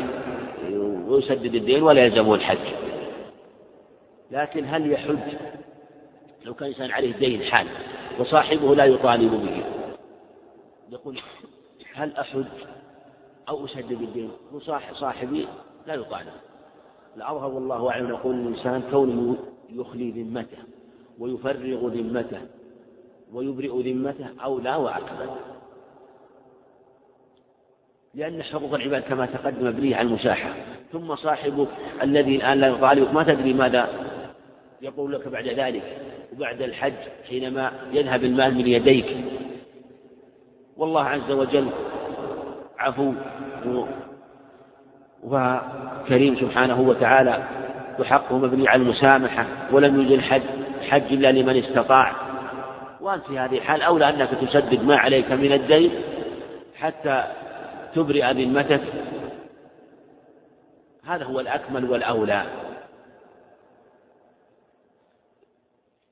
[1.07, 2.73] ويسدد الدين ولا يلزمه الحج.
[4.31, 5.37] لكن هل يحج؟
[6.45, 7.67] لو كان إنسان عليه دين حال
[8.19, 9.63] وصاحبه لا يطالب به.
[10.91, 11.19] يقول
[11.93, 12.45] هل أحج
[13.49, 14.31] أو أسدد الدين؟
[14.93, 15.47] صاحبي
[15.87, 16.33] لا يطالب.
[17.17, 19.35] الأظهر والله أعلم يقول الإنسان كونه
[19.69, 20.57] يخلي ذمته
[21.19, 22.41] ويفرغ ذمته
[23.33, 25.37] ويبرئ ذمته أو لا وأكبر
[28.13, 30.53] لأن حقوق العباد كما تقدم مبنية على المساحة.
[30.91, 31.67] ثم صاحبك
[32.01, 33.89] الذي الآن لا يطالبك ما تدري ماذا
[34.81, 35.97] يقول لك بعد ذلك.
[36.33, 36.93] وبعد الحج
[37.29, 39.17] حينما يذهب المال من يديك.
[40.77, 41.67] والله عز وجل
[42.79, 43.13] عفو
[45.23, 47.43] وكريم سبحانه وتعالى
[47.99, 50.41] وحقه مبني على المسامحة ولم يجد الحج
[50.89, 52.15] حج إلا لمن استطاع.
[53.01, 55.91] وأنت في هذه الحال أولى أنك تسدد ما عليك من الدين
[56.75, 57.23] حتى
[57.95, 58.81] تبرئ ذمتك.
[61.05, 62.43] هذا هو الأكمل والأولى.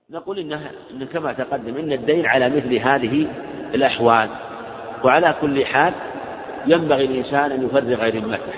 [0.09, 3.27] نقول إنه إن كما تقدم إن الدين على مثل هذه
[3.73, 4.29] الأحوال.
[5.03, 5.93] وعلى كل حال
[6.65, 8.53] ينبغي الإنسان أن يفرغ ذمته.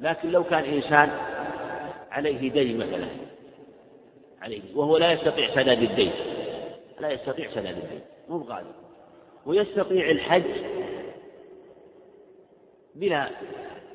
[0.00, 1.10] لكن لو كان إنسان
[2.16, 3.06] عليه دين مثلا
[4.42, 6.12] عليه وهو لا يستطيع سداد الدين
[7.00, 8.74] لا يستطيع سداد الدين مو بغالب.
[9.46, 10.42] ويستطيع الحج
[12.94, 13.28] بلا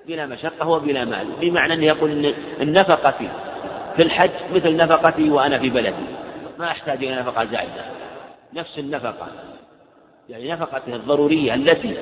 [0.08, 3.30] بلا مشقة وبلا مال بمعنى أنه يقول إن النفقة
[3.96, 6.06] في الحج مثل نفقتي وأنا في بلدي.
[6.60, 7.86] ما أحتاج إلى نفقة زائدة.
[8.54, 9.28] نفس النفقة
[10.30, 11.98] يعني نفقته الضرورية التي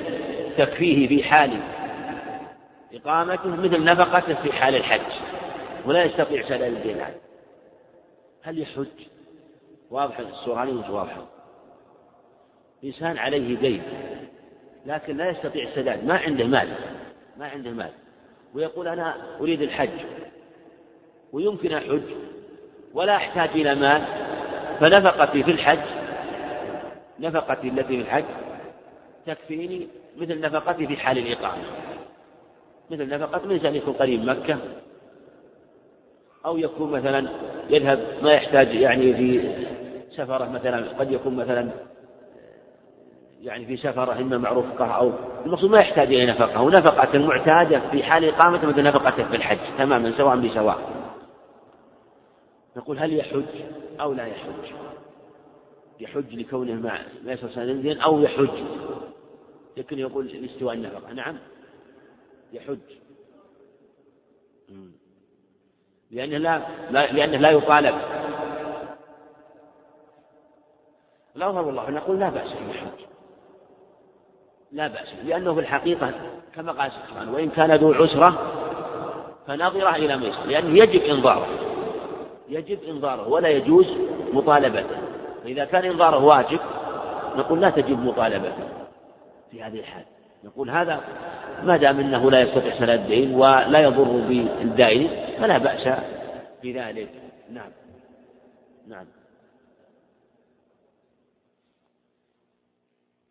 [0.58, 1.60] تكفيه في حال
[2.94, 5.12] إقامته مثل نفقته في حال الحج.
[5.86, 7.16] ولا يستطيع سداد الدين عنه
[8.42, 8.86] هل يحج؟
[9.90, 11.26] واضحة الصورة مش واضحة
[12.84, 13.82] إنسان عليه دين
[14.86, 16.04] لكن لا يستطيع السداد.
[16.04, 16.68] ما عنده مال
[17.36, 17.90] ما عنده مال.
[18.54, 20.00] ويقول أنا أريد الحج
[21.32, 22.02] ويمكن أحج
[22.94, 24.04] ولا أحتاج إلى مال.
[24.80, 25.84] فنفقتي في الحج
[27.20, 28.24] نفقتي التي في الحج
[29.26, 31.62] تكفيني مثل نفقتي في حال الإقامة.
[32.90, 34.58] مثل نفقة من إنسان يكون قريب مكة.
[36.46, 37.28] أو يكون مثلا
[37.70, 39.54] يذهب ما يحتاج يعني في
[40.10, 41.70] سفرة مثلا قد يكون مثلا
[43.40, 45.12] يعني في سفرة إما معروفة أو
[45.46, 46.62] المقصود ما يحتاج إلى نفقة.
[46.62, 50.78] ونفقة المعتادة في حال إقامته مثل نفقته في الحج تماما سواء بسواء.
[52.76, 53.44] نقول هل يحج
[54.00, 54.72] أو لا يحج؟
[56.00, 58.64] يحج لكونه مع ما يصل أو يحج.
[59.76, 61.12] لكن يقول الاستواء النفقة.
[61.12, 61.38] نعم
[62.52, 62.78] يحج.
[66.10, 67.94] لأنه لا, لا لأنه لا يطالب.
[71.34, 73.06] لا والله نقول لا بأس أن يحج
[74.72, 76.12] لا بأس لأنه في الحقيقة
[76.54, 78.38] كما قال سبحانه وإن كان ذو عسرة
[79.46, 81.46] فنظرة إلى ميسر لأنه يجب إنظاره.
[82.48, 83.86] يجب إنظاره ولا يجوز
[84.32, 84.96] مطالبته.
[85.44, 86.60] فإذا كان إنظاره واجب
[87.36, 88.68] نقول لا تجب مطالبته
[89.50, 90.04] في هذه الحال.
[90.44, 91.00] نقول هذا
[91.64, 95.88] ما دام إنه لا يستطيع سداد الدين ولا يضر بالدائن فلا بأس
[96.62, 97.08] بذلك.
[97.50, 97.70] نعم.
[98.88, 99.06] نعم.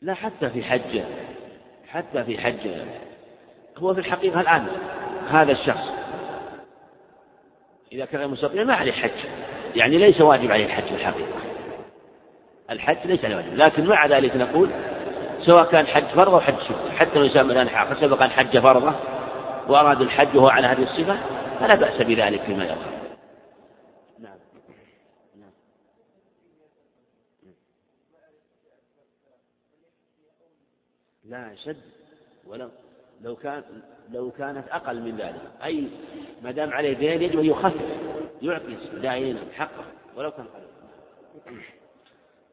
[0.02, 1.06] لا حتى في حجه
[1.88, 2.86] حتى في حجه
[3.78, 4.68] هو في الحقيقة الآن
[5.30, 5.92] هذا الشخص
[7.92, 9.12] إذا كان مستطيع ما عليه حج.
[9.76, 11.36] يعني ليس واجب عليه الحج في الحقيقة.
[12.70, 13.56] الحج ليس عليه واجب.
[13.56, 14.70] لكن مع ذلك نقول
[15.40, 16.92] سواء كان حج فرض أو حج سنة.
[16.92, 18.96] حتى لو إنسان الآن سبق أن حج فرضة
[19.68, 23.18] وأراد الحج وهو على هذه الصفة فلا بأس بذلك فيما يظهر
[24.20, 24.38] نعم.
[25.36, 25.52] نعم.
[31.24, 31.82] لا شد.
[32.46, 32.70] ولو
[33.22, 33.64] لو كان
[34.12, 35.42] لو كانت أقل من ذلك.
[35.64, 35.88] أي
[36.44, 38.00] ما دام عليه دين يجب أن يخفف
[38.42, 39.86] يعطي دائما حقه
[40.16, 41.62] ولو كان قليلا.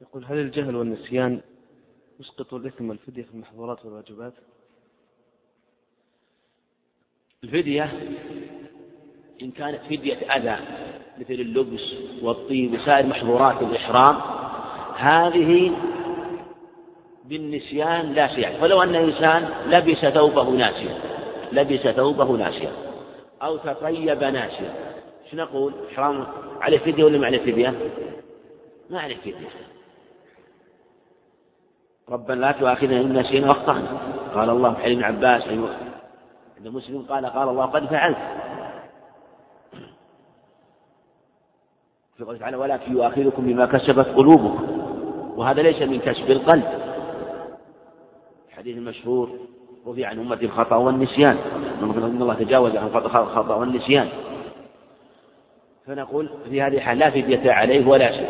[0.01, 1.41] يقول هل الجهل والنسيان
[2.21, 4.33] يسقط الإثم والفدية في المحظورات والواجبات؟
[7.45, 7.85] الفدية؟
[9.43, 10.57] إن كانت فدية أذى
[11.19, 14.21] مثل اللبس والطيب وسائر محظورات الإحرام
[14.97, 15.73] هذه
[17.25, 20.99] بالنسيان لا شيء فلو أن إنسان لبس ثوبه ناسيا
[21.53, 22.73] لبس ثوبه ناسيا
[23.43, 24.75] أو تطيب ناسيا
[25.31, 26.27] شو نقول؟ إحرام
[26.61, 27.75] عليه فدية ولا ما عليه فدية؟
[28.91, 29.49] ما عليه فدية
[32.09, 33.99] ربنا لا تؤاخذنا إن نسينا وأخطأنا
[34.35, 35.43] قال الله في ابن عباس
[36.59, 38.17] عند مسلم قال قال الله قد فعلت
[42.17, 44.67] في قوله تعالى ولكن يؤاخذكم بما كسبت قلوبكم.
[45.37, 46.65] وهذا ليس من كسب القلب.
[48.49, 49.31] الحديث المشهور
[49.87, 51.37] رفع عن أمة الخطأ والنسيان.
[51.83, 54.09] إن الله تجاوز عن الخطأ والنسيان.
[55.87, 58.29] فنقول في هذه الحال لا فدية عليه ولا شيء.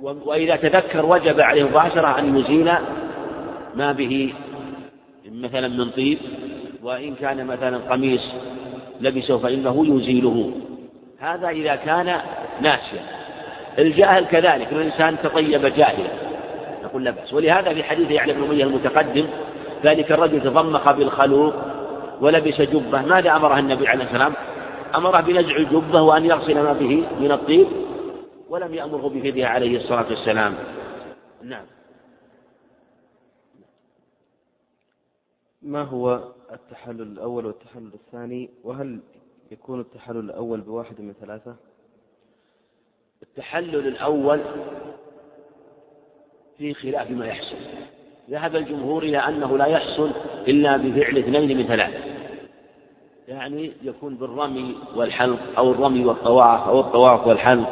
[0.00, 2.72] وإذا تذكر وجب عليه مباشرة أن يزيل
[3.74, 4.34] ما به
[5.32, 6.18] مثلا من طيب
[6.82, 8.34] وإن كان مثلا قميص
[9.00, 10.52] لبسه فإنه يزيله.
[11.24, 12.20] هذا إذا كان
[12.60, 13.02] ناسيا.
[13.78, 16.10] الجاهل كذلك الإنسان تطيب جاهلا.
[16.84, 17.32] نقول لا بأس.
[17.32, 19.26] ولهذا في حديث يعلى بن أمية المتقدم
[19.86, 21.54] ذلك الرجل تضمخ بالخلوق
[22.20, 23.02] ولبس جبة.
[23.02, 24.34] ماذا أمره النبي عليه السلام؟
[24.96, 27.66] أمره بنزع الجبة وأن يغسل ما به من الطيب
[28.48, 30.54] ولم يأمره بفدية عليه الصلاة والسلام.
[31.42, 31.64] نعم.
[35.62, 36.20] ما هو
[36.52, 39.00] التحلل الأول والتحلل الثاني؟ وهل
[39.50, 41.56] يكون التحلل الأول بواحد من ثلاثة؟
[43.22, 44.40] التحلل الأول
[46.58, 47.56] في خلاف ما يحصل.
[48.30, 50.10] ذهب الجمهور إلى أنه لا يحصل
[50.48, 52.14] إلا بفعل اثنين من ثلاثة.
[53.28, 57.68] يعني يكون بالرمي والحلق أو الرمي والطواف أو الطواف والحلق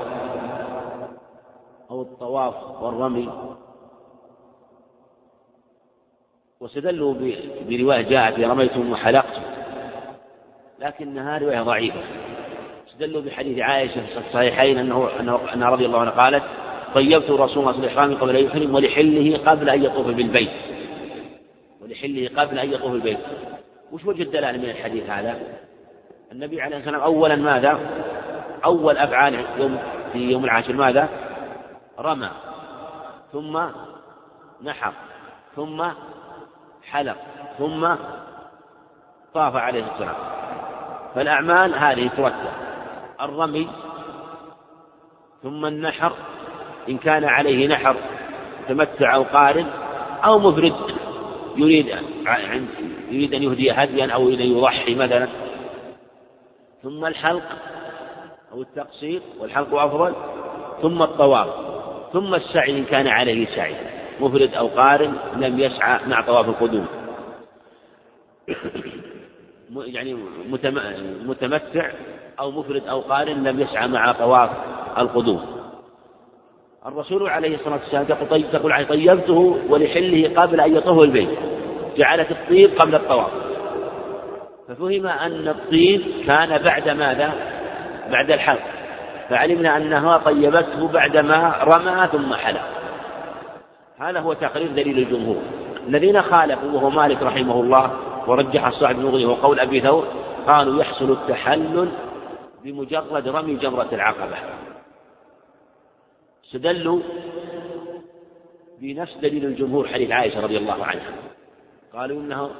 [1.91, 3.49] أو الطواف والرمي.
[6.61, 7.14] واستدلوا
[7.68, 9.61] برواية جاءت رميتم وحلقتم
[10.83, 12.01] لكنها رواية ضعيفة.
[12.89, 16.43] استدلوا بحديث عائشة في الصحيحين أنه أنه أنها رضي الله عنها قالت
[16.95, 20.51] طيبت رسول الله صلى الله عليه وسلم قبل أن يحرم ولحله قبل أن يطوف بالبيت.
[21.83, 23.18] ولحله قبل أن يطوف بالبيت.
[23.93, 25.39] وش وجه الدلالة من الحديث هذا؟
[26.33, 27.80] النبي عليه الصلاة والسلام أولا ماذا؟
[28.64, 29.78] أول أفعال يوم
[30.12, 31.09] في يوم العاشر ماذا؟
[31.99, 32.30] رمى.
[33.33, 33.61] ثم
[34.62, 34.93] نحر.
[35.57, 35.85] ثم
[36.91, 37.16] حلق.
[37.59, 37.89] ثم
[39.35, 40.41] طاف عليه السلام
[41.14, 42.52] فالأعمال هذه ترتب.
[43.20, 43.68] الرمي
[45.42, 46.12] ثم النحر
[46.88, 47.96] إن كان عليه نحر
[48.68, 49.66] تمتع أو قارن
[50.24, 50.74] أو مفرد
[51.56, 51.86] يريد
[53.10, 55.28] يريد أن يهدي هديا أو أن يضحي مثلا.
[56.82, 57.42] ثم الحلق
[58.52, 60.14] أو التقصير والحلق أفضل.
[60.82, 61.48] ثم الطواف
[62.12, 63.74] ثم السعي إن كان عليه سعي
[64.20, 66.86] مفرد أو قارن لم يسعى مع طواف القدوم.
[69.77, 70.16] يعني
[71.27, 71.91] متمتع
[72.41, 74.51] أو مفرد أو قارن لم يسعى مع طواف
[74.99, 75.47] القدوم.
[76.87, 81.29] الرسول عليه الصلاة والسلام تقول طيب تقول طيبته ولحله قبل أن يطوف البيت.
[81.97, 83.31] جعلت الطيب قبل الطواف.
[84.68, 87.33] ففهم أن الطيب كان بعد ماذا؟
[88.11, 88.62] بعد الحلق.
[89.29, 92.64] فعلمنا أنها طيبته بعدما رمى ثم حلق.
[93.99, 95.43] هذا هو تقرير دليل الجمهور.
[95.89, 100.07] الذين خالفوا وهو مالك رحمه الله ورجح الصاحب المغني وقول أبي ثور
[100.55, 101.89] قالوا يحصل التحلل
[102.64, 104.37] بمجرد رمي جمرة العقبة.
[106.45, 107.01] استدلوا
[108.81, 111.12] بنفس دليل الجمهور حديث عائشة رضي الله عنها.
[111.95, 112.51] قالوا إنه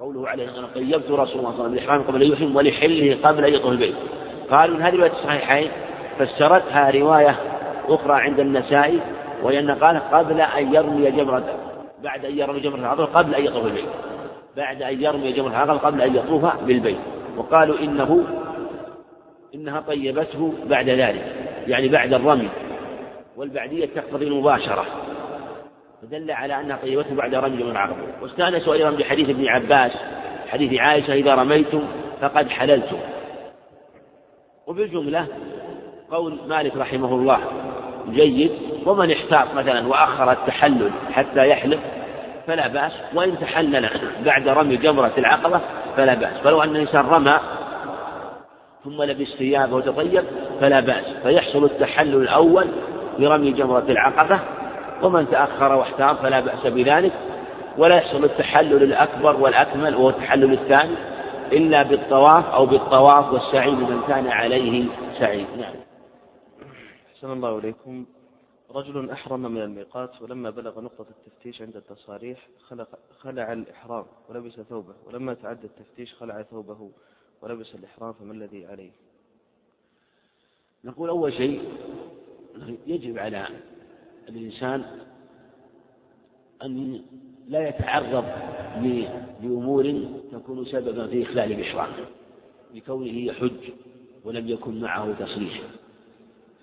[0.00, 2.56] قوله عليه الصلاة والسلام طيبت رسول الله صلى الله عليه وسلم بالإحرام قبل أن يحرم
[2.56, 3.94] ولحله قبل أن يطوف البيت.
[4.50, 5.70] قالوا إن هذه رواية الصحيحين
[6.18, 7.40] فسرتها رواية
[7.88, 9.00] أخرى عند النسائي
[9.42, 11.44] وهي أن قال قبل أن يرمي جمرة
[12.02, 13.88] بعد أن يرمي جمرة العقبة قبل أن يطوف البيت.
[14.56, 16.98] بعد أن يرمي جمرة العقبة قبل أن يطوف بالبيت.
[17.36, 18.24] وقالوا إنه
[19.54, 21.34] إنها طيبته بعد ذلك
[21.66, 22.48] يعني بعد الرمي.
[23.36, 24.86] والبعدية تقتضي المباشرة.
[26.02, 29.92] فدل على أنها طيبته بعد رمي جمرة العقبة واستأنسوا أيضا بحديث ابن عباس
[30.48, 31.82] حديث عائشة إذا رميتم
[32.20, 32.98] فقد حللتم.
[34.66, 35.26] وبالجملة
[36.10, 37.40] قول مالك رحمه الله
[38.10, 38.50] جيد.
[38.86, 41.80] ومن احتاط مثلا وأخر التحلل حتى يحلف
[42.46, 43.90] فلا بأس وإن تحلل
[44.24, 45.60] بعد رمي جمرة العقبة
[45.96, 46.40] فلا بأس.
[46.40, 47.40] فلو أن الإنسان رمى
[48.84, 50.24] ثم لبس ثيابه وتطيب
[50.60, 51.04] فلا بأس.
[51.22, 52.66] فيحصل التحلل الأول
[53.18, 54.40] برمي جمرة العقبة
[55.02, 57.12] ومن تأخر واحتاط فلا بأس بذلك.
[57.78, 60.96] ولا يحصل التحلل الأكبر والأكمل وهو التحلل الثاني
[61.52, 64.84] إلا بالطواف أو بالطواف والسعي لمن كان عليه
[65.18, 65.74] سعي نعم.
[67.14, 68.06] أحسن الله إليكم.
[68.70, 72.88] رجل أحرم من الميقات ولما بلغ نقطة التفتيش عند التصاريح خلق
[73.18, 76.90] خلع الإحرام ولبس ثوبه ولما تعدى التفتيش خلع ثوبه
[77.42, 78.90] ولبس الإحرام فما الذي عليه؟
[80.84, 81.62] نقول أول شيء
[82.86, 83.48] يجب على
[84.28, 84.84] الإنسان
[86.62, 87.02] أن
[87.48, 88.24] لا يتعرض
[89.42, 91.92] لأمور تكون سببا في إخلال الإحرام
[92.74, 93.70] بكونه يحج
[94.24, 95.62] ولم يكن معه تصريح.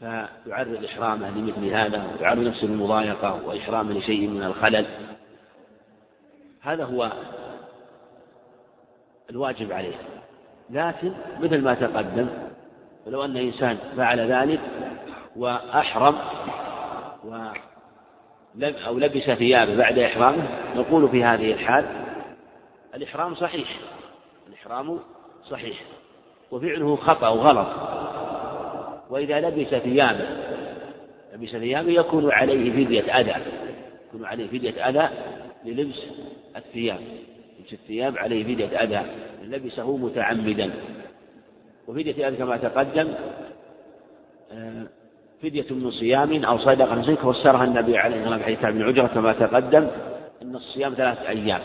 [0.03, 4.85] فيعرض إحرامه لمثل هذا ويعرض نفسه للمضايقة وإحرامه لشيء من الخلل.
[6.61, 7.11] هذا هو
[9.29, 9.95] الواجب عليه.
[10.69, 12.27] لكن مثل ما تقدم
[13.05, 14.59] فلو أن إنسان فعل ذلك
[15.35, 16.15] وأحرم
[17.23, 17.51] و
[18.63, 20.43] أو لبس ثيابه بعد إحرامه
[20.75, 21.85] نقول في هذه الحال
[22.95, 23.69] الإحرام صحيح.
[24.47, 24.99] الإحرام
[25.49, 25.81] صحيح.
[26.51, 27.67] وفعله خطأ وغلط.
[29.13, 30.27] وإذا لبس ثيابه
[31.33, 33.35] لبس ثيابه يكون عليه فدية أذى
[34.07, 35.09] يكون عليه فدية أذى
[35.65, 36.01] للبس
[36.55, 36.99] الثياب
[37.59, 39.05] لبس الثياب عليه فدية أذى
[39.43, 40.71] لبسه متعمدا.
[41.87, 43.13] وفدية أذى كما تقدم
[44.51, 44.87] آه،
[45.43, 49.33] فدية من صيام أو صدقة نسك فسرها النبي عليه الصلاة والسلام حديث ابن عجرة كما
[49.33, 49.87] تقدم
[50.41, 51.61] أن الصيام ثلاثة أيام.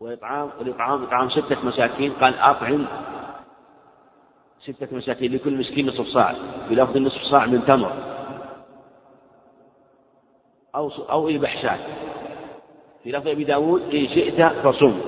[0.00, 2.86] وإطعام والإطعام إطعام ستة مساكين قال أطعم
[4.60, 6.34] ستة مساكين لكل مسكين نصف صاع
[6.70, 7.92] بلفظ نصف صاع من تمر.
[10.74, 11.78] أو أو اذبح شاة
[13.04, 15.00] في لفظ أبي داود إن شئت فصم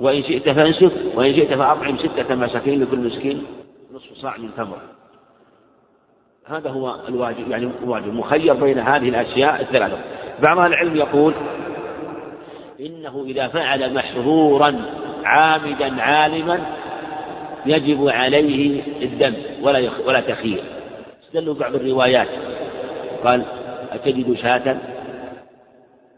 [0.00, 3.46] وإن شئت فانسك وإن شئت فأطعم ستة مساكين لكل مسكين
[3.92, 4.78] نصف صاع من تمر.
[6.46, 9.98] هذا هو الواجب يعني الواجب مخير بين هذه الأشياء الثلاثة.
[10.48, 11.34] بعض العلم يقول
[12.80, 14.80] إنه إذا فعل محظورا
[15.24, 16.76] عامدا عالما
[17.68, 20.62] يجب عليه الدم ولا ولا تخيير
[21.24, 22.28] استدلوا بعض الروايات.
[23.24, 23.44] قال
[23.92, 24.76] أتجد شاة؟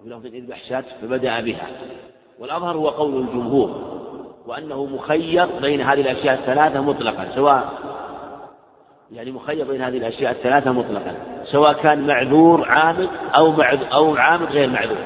[0.04, 1.66] ولفظ اذبح شاة فبدأ بها.
[2.38, 4.00] والأظهر هو قول الجمهور
[4.46, 7.72] وأنه مخير بين هذه الأشياء الثلاثة مطلقا سواء
[9.12, 14.46] يعني مخير بين هذه الأشياء الثلاثة مطلقا سواء كان معذور عامد أو معذور أو عامد
[14.46, 15.04] غير معذور.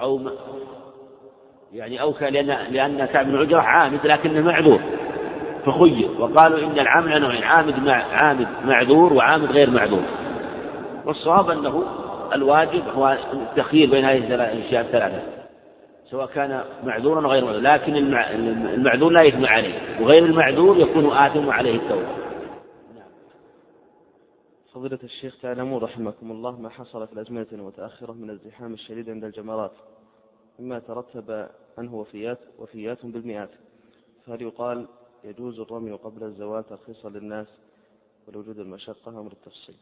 [0.00, 0.30] أو
[1.72, 4.80] يعني أو كان لأن لأن كعب بن عجرة عامد لكنه معذور
[5.66, 6.10] فخير.
[6.20, 10.04] وقالوا إن العامل نوعين عامد مع عامد معذور وعامد غير معذور.
[11.06, 11.84] والصواب أنه
[12.32, 15.22] الواجب هو التخيير بين هذه الأشياء الثلاثة
[16.10, 17.60] سواء كان معذورا أو غير معذور.
[17.60, 17.96] لكن
[18.74, 22.26] المعذور لا يثم عليه وغير المعذور يكون آثم عليه التوبة.
[24.74, 29.72] فضيلة الشيخ تعلمون رحمكم الله ما حصل في الأزمنة المتأخرة من الزحام الشديد عند الجمرات.
[30.58, 31.48] مما ترتب
[31.78, 33.50] عنه وفيات وفيات بالمئات.
[34.26, 34.86] فهل يقال
[35.24, 37.46] يجوز الرمي قبل الزوال ترخيصا للناس
[38.28, 39.76] ولوجود المشقة أمر التفصيل؟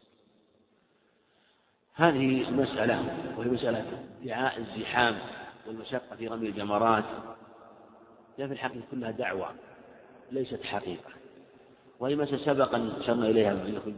[1.95, 2.99] هذه مسألة
[3.39, 5.19] وهي مسألة ادعاء الزحام
[5.67, 7.05] والمشقة في رمي الجمرات.
[8.39, 9.55] هي في الحقيقة كلها دعوة
[10.33, 11.11] ليست حقيقة.
[12.01, 13.91] وهي مسألة سبق أن أشرنا إليها في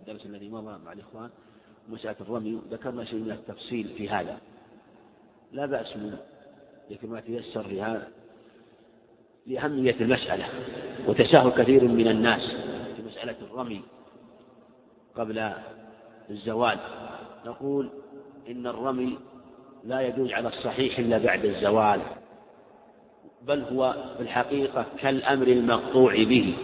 [0.00, 1.30] الدرس الذي مضى مع الإخوان
[1.88, 2.60] مسألة الرمي.
[2.70, 4.40] ذكرنا شيء من التفصيل في هذا.
[5.54, 6.16] لا بأس من
[6.90, 8.08] ذكر ما تيسر في هذا
[9.46, 10.44] لأهمية المسألة
[11.06, 12.50] وتساهل كثير من الناس
[12.96, 13.82] في مسألة الرمي
[15.16, 15.52] قبل
[16.30, 16.78] الزوال.
[17.46, 17.90] نقول
[18.50, 19.18] إن الرمي
[19.84, 22.00] لا يجوز على الصحيح إلا بعد الزوال
[23.42, 26.56] بل هو في الحقيقة كالأمر المقطوع به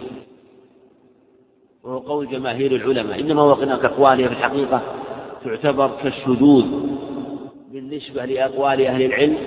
[1.83, 3.19] وهو قول جماهير العلماء.
[3.19, 4.81] إنما هو هناك أقوالها في الحقيقة
[5.43, 6.90] تعتبر كالشذوذ
[7.91, 9.37] بالنسبة لأقوال أهل العلم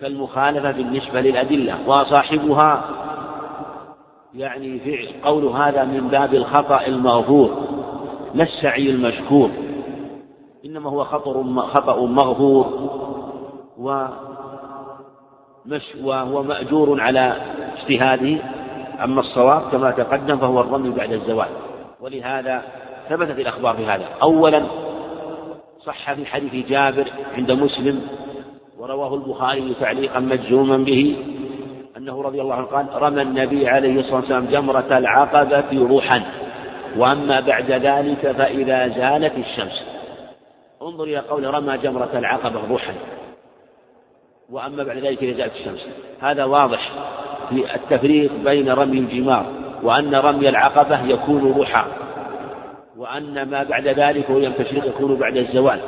[0.00, 2.84] كالمخالفة بالنسبة للأدلة وصاحبها
[4.34, 7.50] يعني فعل قول هذا من باب الخطأ المغفور
[8.34, 9.50] لا السعي المشكور
[10.64, 12.90] إنما هو خطر خطأ مغفور
[13.78, 14.22] ومش
[16.02, 17.36] وهو مأجور على
[17.76, 18.38] اجتهاده
[19.04, 21.48] أما الصواب كما تقدم فهو الرمي بعد الزوال.
[22.00, 22.62] ولهذا
[23.08, 24.04] ثبتت الأخبار في هذا.
[24.22, 24.87] أولا
[25.88, 28.02] صح في حديث جابر عند مسلم
[28.78, 31.16] ورواه البخاري تعليقا مجزوما به
[31.96, 36.22] أنه رضي الله عنه قال رمى النبي عليه الصلاة والسلام جمرة العقبة روحا
[36.96, 39.82] وأما بعد ذلك فإذا زالت الشمس.
[40.82, 42.94] انظر إلى قول رمى جمرة العقبة روحا
[44.50, 45.86] وأما بعد ذلك إذا زالت الشمس.
[46.20, 46.92] هذا واضح
[47.48, 49.46] في التفريق بين رمي الجمار
[49.82, 52.07] وأن رمي العقبة يكون روحا.
[52.98, 55.80] وأن ما بعد ذلك وهي التشريق يكون بعد الزوال.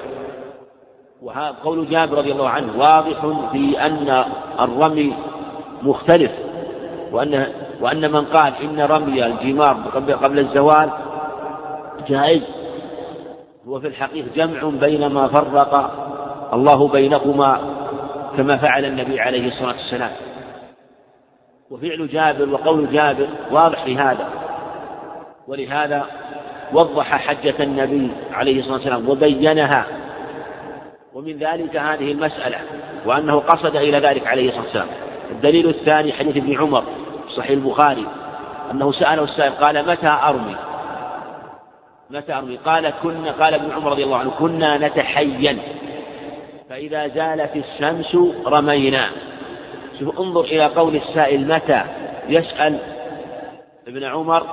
[1.22, 4.24] وهذا قول جابر رضي الله عنه واضح في أن
[4.60, 5.14] الرمي
[5.82, 6.32] مختلف.
[7.12, 7.46] وأن
[7.80, 10.90] وأن من قال إن رمي الجمار قبل الزوال
[12.08, 12.42] جائز.
[13.68, 15.90] هو في الحقيقة جمع بين ما فرق
[16.52, 17.60] الله بينهما
[18.36, 20.12] كما فعل النبي عليه الصلاة والسلام.
[21.70, 24.28] وفعل جابر وقول جابر واضح في هذا.
[25.48, 26.06] ولهذا
[26.72, 29.86] وضح حجة النبي عليه الصلاة والسلام وبينها.
[31.14, 32.58] ومن ذلك هذه المسألة
[33.06, 34.88] وأنه قصد إلى ذلك عليه الصلاة والسلام.
[35.30, 36.84] الدليل الثاني حديث ابن عمر
[37.36, 38.06] صحيح البخاري
[38.70, 40.56] أنه سأله السائل قال متى أرمي؟
[42.10, 45.58] متى أرمي؟ قال كنا قال ابن عمر رضي الله عنه كنا نتحين.
[46.70, 48.16] فإذا زالت الشمس
[48.46, 49.06] رمينا.
[49.98, 51.82] شوف انظر إلى قول السائل متى؟
[52.28, 52.78] يسأل
[53.88, 54.46] ابن عمر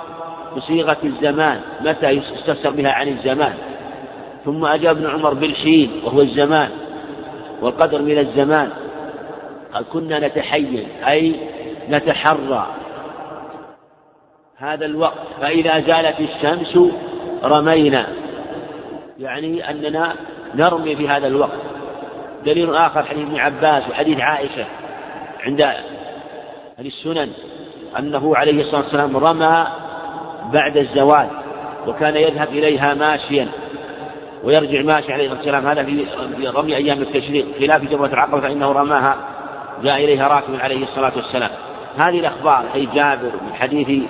[0.58, 3.54] بصيغة الزمان متى يستفسر بها عن الزمان.
[4.46, 6.70] ثم أجاب ابن عمر بالحين وهو الزمان
[7.62, 8.70] والقدر من الزمان.
[9.74, 11.36] قال كنا نتحين أي
[11.90, 12.68] نتحرى.
[14.58, 16.92] هذا الوقت فإذا زالت الشمس
[17.44, 18.08] رمينا.
[19.20, 20.16] يعني أننا
[20.56, 21.60] نرمي في هذا الوقت.
[22.46, 24.66] دليل آخر حديث ابن عباس وحديث عائشة
[25.40, 25.74] عند
[26.80, 27.34] السنن.
[28.00, 29.68] أنه عليه الصلاة والسلام رمى
[30.54, 31.28] بعد الزوال
[31.88, 33.48] وكان يذهب إليها ماشيا
[34.44, 35.68] ويرجع ماشي عليه الصلاة والسلام.
[35.68, 39.16] هذا في رمي أيام التشريق خلاف جمرة العقبة فإنه رماها
[39.84, 41.50] جاء إليها راكب عليه الصلاة والسلام.
[42.06, 44.04] هذه الأخبار أي جابر من حديث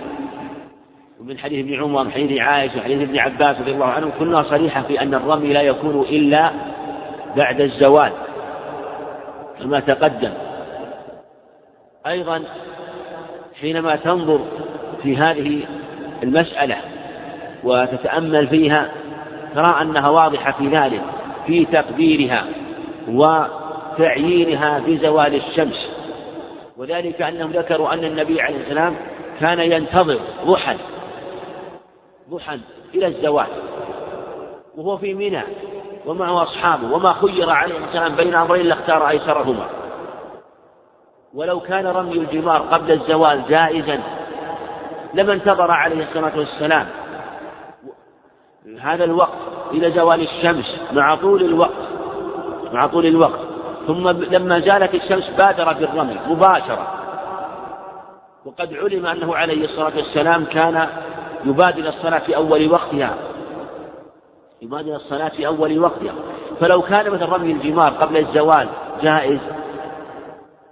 [1.20, 4.82] ومن حديث ابن عمر ومن حديث عائشة وحديث ابن عباس رضي الله عنهم كلها صريحة
[4.82, 6.52] في أن الرمي لا يكون إلا
[7.38, 8.12] بعد الزوال
[9.60, 10.32] كما تقدم.
[12.08, 12.44] أيضا
[13.62, 14.40] حينما تنظر
[15.04, 15.64] في هذه
[16.24, 16.78] المسألة
[17.64, 18.92] وتتأمل فيها
[19.56, 21.02] ترى أنها واضحة في ذلك
[21.48, 22.46] في تقديرها
[23.08, 25.90] وتعيينها بزوال الشمس.
[26.78, 28.96] وذلك أنهم ذكروا أن النبي عليه السلام
[29.42, 30.78] كان ينتظر ضحى
[32.30, 32.60] ضحى
[32.96, 33.48] إلى الزوال
[34.78, 35.44] وهو في منى
[36.06, 39.68] ومعه أصحابه وما خير عليه السلام بين أمرين لاختار أيسرهما.
[41.38, 44.00] ولو كان رمي الجمار قبل الزوال جائزا
[45.14, 46.88] لما انتظر عليه الصلاة والسلام.
[48.82, 49.38] هذا الوقت
[49.72, 51.88] إلى زوال الشمس مع طول الوقت
[52.74, 53.40] مع طول الوقت.
[53.88, 56.88] ثم لما زالت الشمس بادر بالرمي مباشرة.
[58.46, 60.88] وقد علم أنه عليه الصلاة والسلام كان
[61.46, 63.14] يبادر الصلاة في أول وقتها.
[64.62, 66.14] يبادر الصلاة في أول وقتها.
[66.60, 68.70] فلو كان مثل رمي الجمار قبل الزوال
[69.04, 69.40] جائز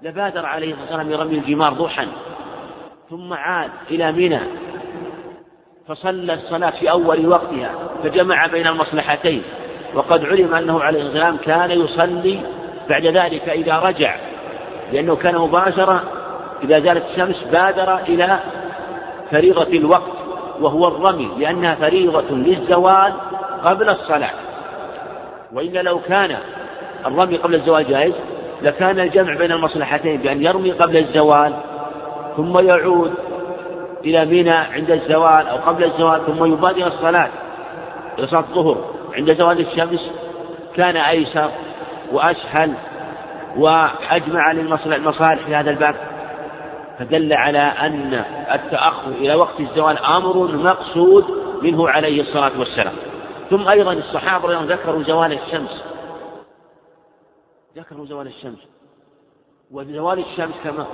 [0.05, 2.07] لبادر عليه الصلاة والسلام برمي الجمار ضحى
[3.09, 4.39] ثم عاد إلى منى
[5.87, 7.71] فصلى الصلاة في أول وقتها
[8.03, 9.43] فجمع بين المصلحتين
[9.95, 12.39] وقد علم أنه عليه السلام كان يصلي
[12.89, 14.15] بعد ذلك إذا رجع
[14.91, 16.03] لأنه كان مباشرة
[16.63, 18.29] إذا زالت الشمس بادر إلى
[19.31, 20.13] فريضة الوقت
[20.59, 23.13] وهو الرمي لأنها فريضة للزوال
[23.69, 24.33] قبل الصلاة.
[25.53, 26.37] وإلا لو كان
[27.05, 28.13] الرمي قبل الزوال جائز؟
[28.61, 31.53] لكان الجمع بين المصلحتين بأن يرمي قبل الزوال
[32.37, 33.13] ثم يعود
[34.05, 37.29] إلى منى عند الزوال أو قبل الزوال ثم يبادر الصلاة
[38.19, 38.85] إلى صلاة الظهر.
[39.13, 40.11] عند زوال الشمس
[40.75, 41.49] كان أيسر
[42.11, 42.73] وأسهل
[43.57, 44.43] وأجمع
[44.85, 45.95] للمصالح في هذا الباب.
[46.99, 51.25] فدل على أن التأخر إلى وقت الزوال أمر مقصود
[51.61, 52.93] منه عليه الصلاة والسلام.
[53.49, 55.83] ثم أيضا الصحابة ذكروا زوال الشمس.
[57.76, 58.59] ذكروا زوال الشمس.
[59.71, 60.88] وزوال الشمس كما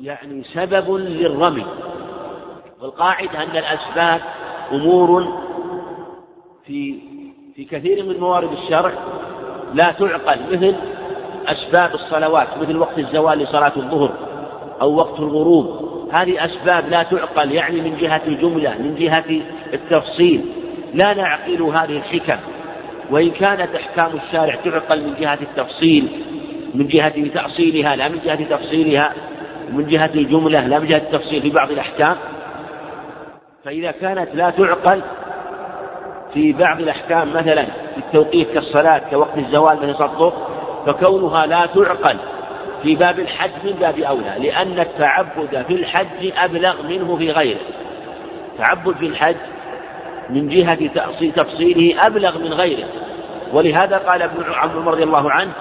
[0.00, 1.66] يعني سبب للرمي.
[2.80, 4.20] والقاعدة أن الأسباب
[4.72, 5.38] أمور
[6.66, 7.00] في
[7.54, 8.92] في كثير من موارد الشرع
[9.74, 10.76] لا تعقل مثل
[11.46, 14.12] أسباب الصلوات مثل وقت الزوال لصلاة الظهر
[14.80, 15.88] أو وقت الغروب.
[16.20, 19.42] هذه أسباب لا تعقل يعني من جهة الجملة من جهة
[19.72, 20.44] التفصيل.
[20.94, 22.38] لا نعقل هذه الحكم.
[23.10, 26.08] وإن كانت أحكام الشارع تعقل من جهة التفصيل
[26.74, 29.12] من جهة تأصيلها لا من جهة تفصيلها
[29.72, 32.16] من جهة الجملة لا من جهة التفصيل في بعض الأحكام.
[33.64, 35.02] فإذا كانت لا تعقل
[36.34, 40.32] في بعض الأحكام مثلا في التوقيت كالصلاة كوقت الزوال مثل صلاة
[40.86, 42.18] فكونها لا تعقل
[42.82, 47.60] في باب الحج من باب أولى لأن التعبد في الحج أبلغ منه في غيره.
[48.58, 49.36] تعبد في الحج
[50.30, 50.88] من جهة
[51.36, 52.88] تفصيله أبلغ من غيره.
[53.52, 55.52] ولهذا قال ابن عمر رضي الله عنه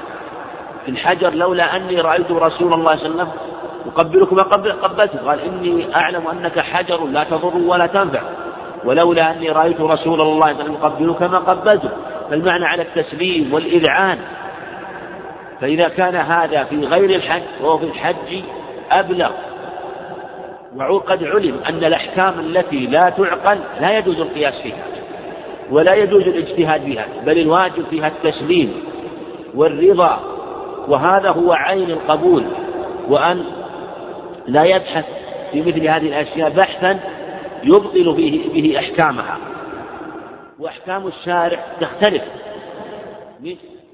[0.85, 3.31] في الحجر لولا أني رأيت رسول الله صلى الله عليه وسلم
[3.85, 4.39] أقبلك ما
[4.83, 5.19] قبلته.
[5.19, 8.21] قال إني أعلم أنك حجر لا تضر ولا تنفع.
[8.85, 11.89] ولولا أني رأيت رسول الله صلى الله عليه وسلم يقبلك ما قبلته.
[12.29, 14.19] فالمعنى على التسليم والإذعان.
[15.61, 18.43] فإذا كان هذا في غير الحج وهو في الحج
[18.91, 19.31] أبلغ
[20.75, 24.85] وقد علم أن الأحكام التي لا تعقل لا يجوز القياس فيها
[25.71, 28.73] ولا يجوز الاجتهاد بها بل الواجب فيها التسليم
[29.55, 30.19] والرضا
[30.87, 32.43] وهذا هو عين القبول
[33.09, 33.43] وأن
[34.47, 35.05] لا يبحث
[35.51, 36.99] في مثل هذه الأشياء بحثا
[37.63, 39.37] يبطل به, به أحكامها.
[40.59, 42.23] وأحكام الشارع تختلف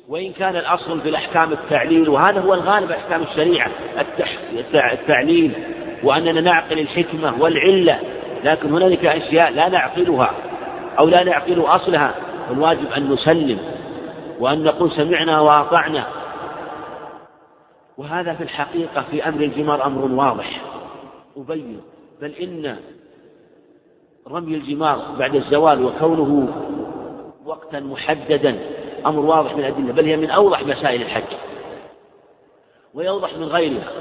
[0.10, 3.72] وإن كان الأصل في الأحكام التعليل وهذا هو الغالب أحكام الشريعة
[4.94, 5.54] التعليل
[6.04, 8.00] وأننا نعقل الحكمة والعلة
[8.44, 10.32] لكن هنالك أشياء لا نعقلها
[11.00, 12.16] أو لا نعقل أصلها
[12.50, 13.60] فالواجب أن نسلم
[14.40, 16.08] وأن نقول سمعنا وأطعنا.
[17.98, 20.62] وهذا في الحقيقة في أمر الجمار أمر واضح
[21.38, 21.82] أبين
[22.22, 22.78] بل إن
[24.28, 26.48] رمي الجمار بعد الزوال وكونه
[27.46, 28.60] وقتا محددا
[29.06, 31.38] أمر واضح من الأدلة بل هي من أوضح مسائل الحج
[32.94, 33.92] ويوضح من غيرها.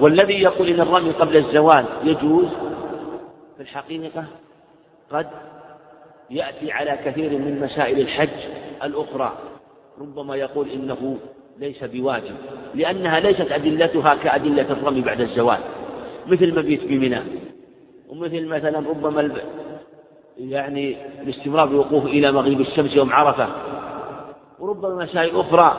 [0.00, 2.48] والذي يقول إن الرمي قبل الزوال يجوز
[3.56, 4.24] في الحقيقة
[5.10, 5.26] قد
[6.30, 8.28] يأتي على كثير من مسائل الحج
[8.82, 9.32] الأخرى.
[10.00, 11.18] ربما يقول إنه
[11.58, 12.34] ليس بواجب
[12.74, 15.58] لأنها ليست أدلتها كأدلة الرمي بعد الزوال
[16.26, 17.20] مثل مبيت بمنى.
[18.08, 19.34] ومثل مثلا ربما
[20.38, 23.48] يعني الاستمرار بالوقوف إلى مغيب الشمس يوم عرفة.
[24.58, 25.76] وربما مسائل أخرى.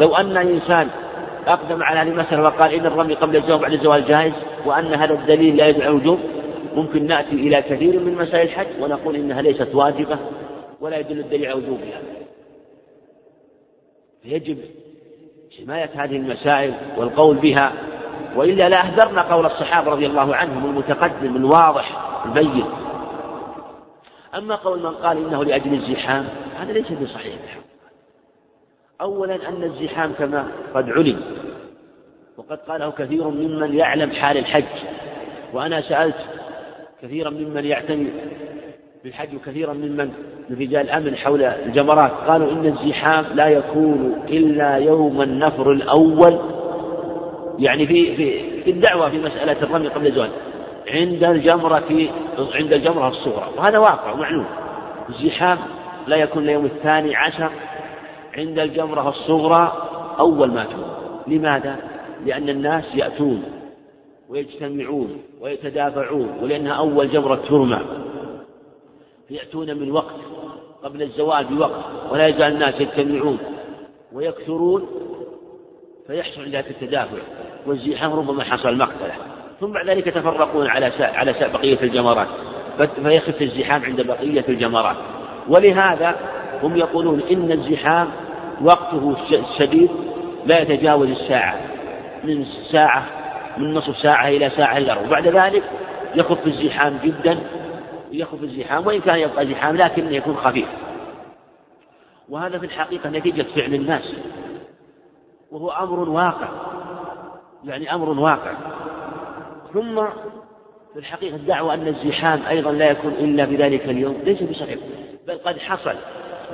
[0.00, 0.90] لو أن إنسان
[1.46, 4.32] أقدم على هذه المسألة وقال إن الرمي قبل الزواج بعد الزواج جائز
[4.66, 6.18] وأن هذا الدليل لا يدعو الوجوب
[6.74, 10.18] ممكن نأتي إلى كثير من مسائل الحج ونقول إنها ليست واجبة
[10.80, 12.00] ولا يدل الدليل على وجوبها.
[14.24, 14.58] يجب
[15.58, 17.72] حماية هذه المسائل والقول بها
[18.36, 22.64] وإلا لا أهدرنا قول الصحابة رضي الله عنهم المتقدم الواضح البين.
[24.34, 26.28] أما قول من قال إنه لأجل الزحام
[26.58, 27.63] هذا ليس بصحيح.
[29.04, 31.20] أولا أن الزحام كما قد علم
[32.36, 34.64] وقد قاله كثير ممن يعلم حال الحج
[35.52, 36.16] وأنا سألت
[37.02, 38.06] كثيرا ممن يعتني
[39.04, 40.10] بالحج وكثيرا ممن
[40.50, 46.38] من رجال الأمن حول الجمرات قالوا إن الزحام لا يكون إلا يوم النفر الأول.
[47.58, 50.30] يعني في في في الدعوة في مسألة الرمي قبل الزواج
[50.90, 52.08] عند الجمرة
[52.54, 54.46] عند الجمرة الصغرى وهذا واقع ومعلوم.
[55.08, 55.58] الزحام
[56.06, 57.50] لا يكون إلا يوم الثاني عشر
[58.36, 59.88] عند الجمرة الصغرى
[60.20, 60.94] أول ما تكون
[61.26, 61.76] لماذا؟
[62.26, 63.42] لأن الناس يأتون
[64.28, 67.80] ويجتمعون ويتدافعون ولأنها أول جمرة ترمى.
[69.28, 70.14] فيأتون من وقت
[70.84, 73.38] قبل الزوال بوقت ولا يزال الناس يجتمعون
[74.12, 74.86] ويكثرون
[76.06, 77.18] فيحصل ذلك التدافع.
[77.66, 79.14] والزحام ربما حصل مقتله.
[79.60, 82.28] ثم بعد ذلك يتفرقون على على سا بقية الجمرات.
[83.02, 84.96] فيخف الزحام عند بقية الجمرات.
[85.48, 86.16] ولهذا
[86.62, 88.08] هم يقولون إن الزحام
[88.62, 89.90] وقته الشديد
[90.52, 91.60] لا يتجاوز الساعة
[92.24, 93.06] من ساعة
[93.58, 95.08] من نصف ساعة إلى ساعة إلا ربع.
[95.08, 95.62] بعد ذلك
[96.14, 97.38] يخف الزحام جدا
[98.12, 100.68] يخف الزحام وإن كان يبقى زحام لكنه يكون خفيف.
[102.28, 104.14] وهذا في الحقيقة نتيجة فعل الناس.
[105.50, 106.48] وهو أمر واقع.
[107.64, 108.52] يعني أمر واقع.
[109.74, 110.04] ثم
[110.92, 114.16] في الحقيقة الدعوة أن الزحام أيضا لا يكون إلا في ذلك اليوم.
[114.24, 114.78] ليس بصحيح
[115.26, 115.94] بل قد حصل.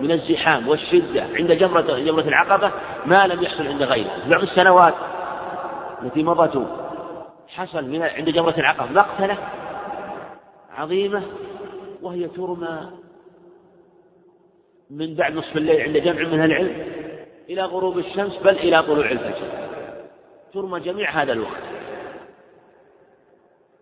[0.00, 2.72] من الزحام والشدة عند جمرة جمرة العقبة
[3.06, 4.10] ما لم يحصل عند غيره.
[4.34, 4.94] بعض السنوات
[6.02, 6.66] التي مضت
[7.48, 9.38] حصل من عند جمرة العقبة مقتلة
[10.70, 11.22] عظيمة
[12.02, 12.90] وهي ترمى
[14.90, 16.84] من بعد نصف الليل عند جمع من العلم
[17.48, 19.48] إلى غروب الشمس بل إلى طلوع الفجر.
[20.54, 21.62] ترمى جميع هذا الوقت.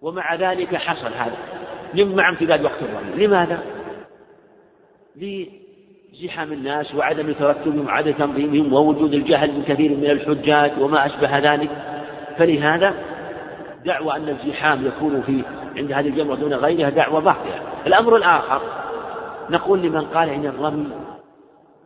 [0.03, 1.37] ومع ذلك حصل هذا.
[1.95, 3.27] مع امتداد وقت الرمي.
[3.27, 3.63] لماذا؟
[6.19, 11.71] لزحام الناس وعدم ترتبهم وعدم تنظيمهم ووجود الجهل من كثير من الحجاج وما أشبه ذلك
[12.39, 12.95] فلهذا
[13.85, 15.43] دعوى أن الزحام يكون في
[15.77, 18.63] عند هذه الجمرة دون غيرها دعوة باطلة الأمر الآخر
[19.51, 20.91] نقول لمن قال إن الرمي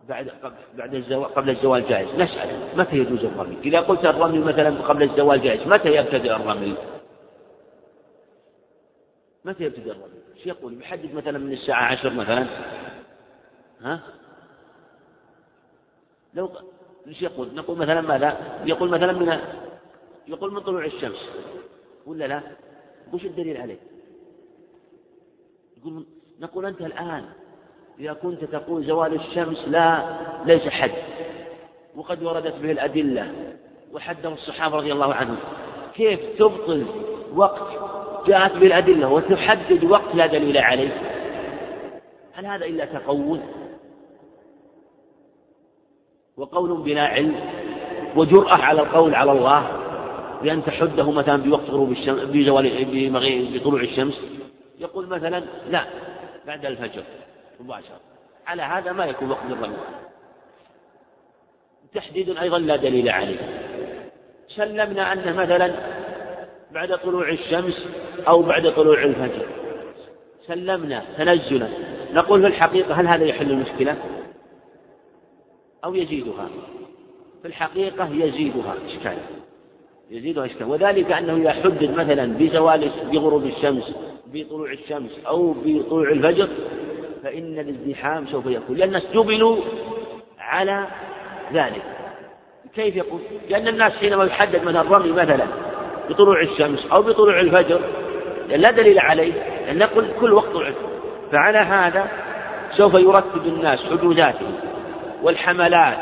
[0.09, 0.31] بعد
[0.75, 5.43] بعد الزواج قبل الزوال جائز نسأل متى يجوز الرمي؟ إذا قلت الرمي مثلا قبل الزوال
[5.43, 6.75] جائز متى يبتدئ الرمي؟
[9.45, 12.47] متى يبتدئ الرمي؟ إيش يقول؟ يحدد مثلا من الساعة عشر مثلا
[13.83, 14.01] ها؟
[16.35, 16.51] لو
[17.07, 19.39] إيش يقول؟ نقول مثلا ماذا؟ يقول مثلا من
[20.29, 21.29] يقول من طلوع الشمس
[22.07, 22.43] ولا لا؟
[23.13, 23.79] وش الدليل عليه؟
[25.79, 26.07] يقول
[26.41, 27.25] نقول أنت الآن
[27.99, 30.17] إذا كنت تقول زوال الشمس لا
[30.47, 30.93] ليس حد
[31.97, 33.33] وقد وردت به الأدلة
[33.93, 35.37] وحده الصحابة رضي الله عنهم
[35.95, 36.87] كيف تبطل
[37.35, 37.73] وقت
[38.27, 41.01] جاءت به الأدلة وتحدد وقت لا دليل عليه
[42.33, 43.41] هل هذا إلا تقول
[46.37, 47.35] وقول بلا علم
[48.17, 49.79] وجرأة على القول على الله
[50.43, 54.21] بأن تحده مثلا بوقت غروب الشمس بزوال بطلوع الشمس.
[54.81, 55.85] يقول مثلا لا
[56.47, 57.03] بعد الفجر
[57.61, 58.01] مباشرة
[58.47, 59.77] على هذا ما يكون وقت الرمي
[61.95, 63.39] تحديد أيضا لا دليل عليه.
[64.49, 65.75] سلمنا أنه مثلا
[66.73, 67.87] بعد طلوع الشمس
[68.29, 69.47] أو بعد طلوع الفجر.
[70.47, 71.69] سلمنا تنزلا
[72.13, 73.97] نقول في الحقيقة هل هذا يحل المشكلة؟
[75.85, 76.49] أو يزيدها.
[77.43, 79.17] في الحقيقة يزيدها إشكال.
[80.11, 80.67] يزيدها إشكال.
[80.67, 83.95] وذلك أنه إذا حدد مثلا بزوال بغروب الشمس
[84.27, 86.49] بطلوع الشمس أو بطلوع الفجر
[87.23, 88.77] فإن الازدحام سوف يكون.
[88.77, 89.57] لأن الناس جبلوا
[90.39, 90.87] على
[91.53, 91.83] ذلك.
[92.75, 93.21] كيف يقول؟
[93.51, 95.47] لأن الناس حينما يحدد مثلا الرمي مثلا
[96.11, 97.81] بطلوع الشمس أو بطلوع الفجر
[98.49, 99.35] لا دليل عليه.
[99.35, 100.75] يعني نقول كل وقت
[101.33, 102.09] فعلى هذا
[102.77, 104.72] سوف يرتب الناس حدوداتهم
[105.23, 105.99] والحملات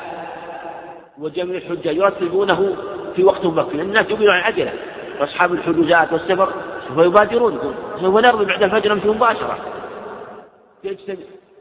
[1.18, 2.77] وجميع الحجاج يرتبونه
[3.16, 3.81] في وقت مبكر.
[3.81, 4.73] الناس يؤمنون عن العجلة
[5.21, 6.53] وأصحاب الحجوزات والسفر
[6.89, 7.75] سوف يبادرون.
[8.01, 9.59] سوف نرمي بعد الفجر نمشي مباشرة.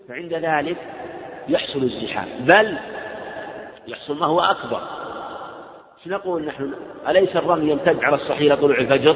[0.07, 0.77] فعند ذلك
[1.47, 2.27] يحصل الزحام.
[2.39, 2.77] بل
[3.87, 4.81] يحصل ما هو أكبر.
[6.07, 6.73] نقول نحن؟
[7.07, 9.15] أليس الرمي يمتد على الصحيح إلى طلوع الفجر؟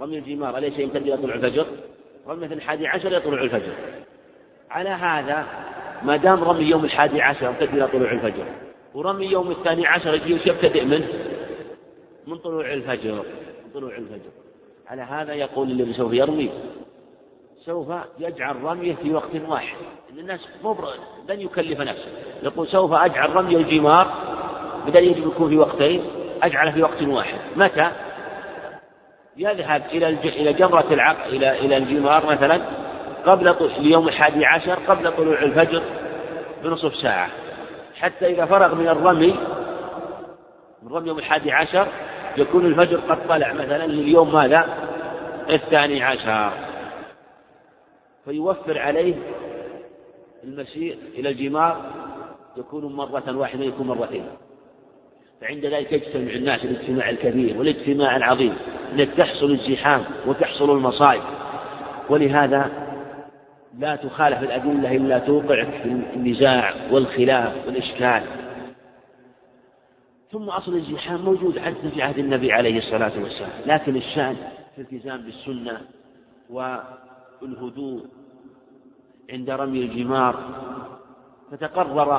[0.00, 1.66] رمي الجمار أليس يمتد إلى طلوع الفجر؟
[2.28, 3.72] رمي الحادي عشر إلى طلوع الفجر.
[4.70, 5.46] على هذا
[6.02, 8.44] ما دام رمي يوم الحادي عشر يمتد إلى طلوع الفجر.
[8.94, 11.08] ورمي يوم الثاني عشر يبتدئ منه
[12.26, 14.30] من طلوع الفجر من طلوع الفجر.
[14.86, 16.50] على هذا يقول الذي سوف يرمي.
[17.64, 17.88] سوف
[18.18, 19.76] يجعل رميه في وقت واحد.
[20.12, 20.88] إن الناس مبر...
[21.28, 22.08] لن يكلف نفسه.
[22.42, 24.14] يقول سوف أجعل رمي الجمار
[24.86, 26.04] بدل يجب يكون في وقتين
[26.42, 27.38] أجعله في وقت واحد.
[27.56, 27.90] متى؟
[29.36, 30.26] يذهب إلى الج...
[30.26, 32.85] إلى جمرة العق إلى إلى الجمار مثلا.
[33.26, 33.46] قبل.
[33.78, 35.82] اليوم الحادي عشر قبل طلوع الفجر
[36.64, 37.30] بنصف ساعة
[37.94, 39.36] حتى إذا فرغ من الرمي
[40.82, 41.88] من رمي يوم الحادي عشر
[42.36, 44.66] يكون الفجر قد طلع مثلا لليوم ماذا؟
[45.50, 46.52] الثاني عشر
[48.24, 49.14] فيوفر عليه
[50.44, 51.90] المشي إلى الجمار
[52.56, 54.26] يكون مرة واحدة يكون مرتين
[55.40, 58.54] فعند ذلك يجتمع الناس الاجتماع الكبير والاجتماع العظيم
[58.92, 61.22] انك تحصل الزحام وتحصل المصائب
[62.10, 62.85] ولهذا
[63.78, 68.22] لا تخالف الأدلة إلا توقعك في النزاع والخلاف والإشكال
[70.30, 74.36] ثم أصل الزحام موجود حتى في عهد النبي عليه الصلاة والسلام لكن الشأن
[74.74, 75.80] في الالتزام بالسنة
[76.50, 78.06] والهدوء
[79.30, 80.36] عند رمي الجمار
[81.50, 82.16] فتقرر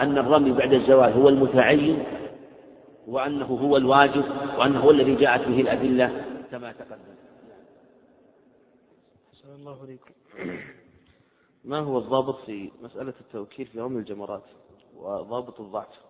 [0.00, 2.04] أن الرمي بعد الزوال هو المتعين
[3.06, 4.24] وأنه هو الواجب
[4.58, 7.14] وأنه هو الذي جاءت به الأدلة كما تقدم.
[9.58, 10.14] الله عليكم.
[11.64, 14.44] ما هو الضابط في مسألة التوكيل في رمي الجمرات
[14.96, 16.00] وضابط الضعف؟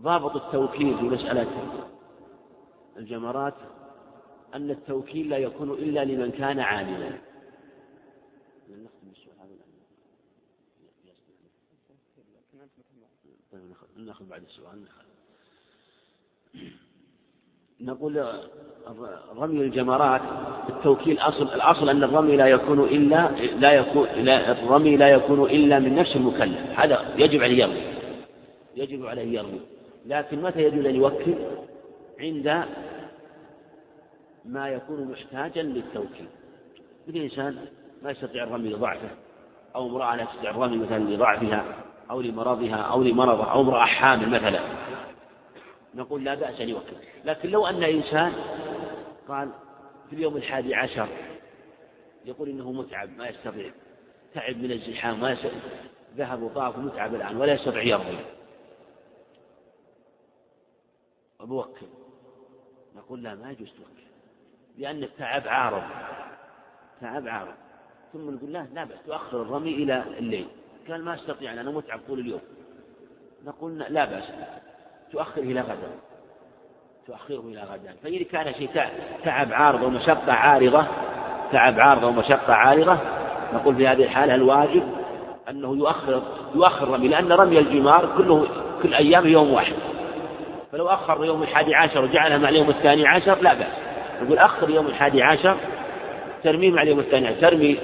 [0.00, 1.78] ضابط التوكيل في مسألة
[2.96, 3.54] الجمرات
[4.54, 7.20] أن التوكيل لا يكون إلا لمن كان عالما.
[13.96, 14.82] ناخذ بعد السؤال
[17.80, 18.24] نقول
[19.36, 20.20] رمي الجمرات
[20.68, 25.78] التوكيل أصل الأصل أن الرمي لا يكون إلا لا يكون لا الرمي لا يكون إلا
[25.78, 26.58] من نفس المكلف.
[26.76, 27.82] هذا يجب عليه يرمي
[28.76, 29.60] يجب عليه يرمي.
[30.06, 31.34] لكن متى يجوز أن يوكل؟
[32.20, 32.64] عند
[34.44, 36.26] ما يكون محتاجا للتوكيل.
[37.08, 37.56] مثل إنسان
[38.02, 39.10] ما يستطيع الرمي لضعفه
[39.76, 41.64] أو امرأة لا تستطيع الرمي مثلا لضعفها
[42.10, 44.60] أو لمرضها أو لمرضه أو امرأة حامل مثلا.
[45.94, 46.96] نقول لا بأس أن يوكل.
[47.24, 48.32] لكن لو أن إنسان
[49.28, 49.50] قال
[50.10, 51.08] في اليوم الحادي عشر
[52.24, 53.72] يقول إنه متعب ما يستطيع.
[54.34, 55.58] تعب من الزحام ما يستطيع
[56.16, 58.18] ذهب وطاف متعب الآن ولا يستطيع يرمي
[61.40, 61.86] وبوكل.
[62.96, 64.08] نقول لا ما يجوز توكل.
[64.78, 65.82] لأن التعب عارض.
[67.00, 67.54] تعب عارض.
[68.12, 68.98] ثم نقول لا لا بأس.
[69.06, 70.48] تؤخر الرمي إلى الليل.
[70.88, 72.40] قال ما أستطيع أنا متعب طول اليوم.
[73.44, 74.24] نقول لا بأس.
[75.12, 75.90] تؤخره إلى غدا
[77.06, 78.68] تؤخره إلى غدا فإذا كان شيء
[79.24, 80.86] تعب عارض ومشقة عارضة
[81.52, 82.98] تعب عارضة ومشقة عارضة
[83.54, 84.82] نقول في هذه الحالة الواجب
[85.50, 86.22] أنه يؤخر
[86.54, 88.46] يؤخر رمي لأن رمي الجمار كله
[88.82, 89.74] كل أيام يوم واحد.
[90.72, 93.72] فلو أخر يوم الحادي عشر وجعلها مع اليوم الثاني عشر لا بأس.
[94.22, 95.56] نقول أخر يوم الحادي عشر
[96.44, 97.40] ترمي مع اليوم الثاني عشر.
[97.40, 97.78] ترمي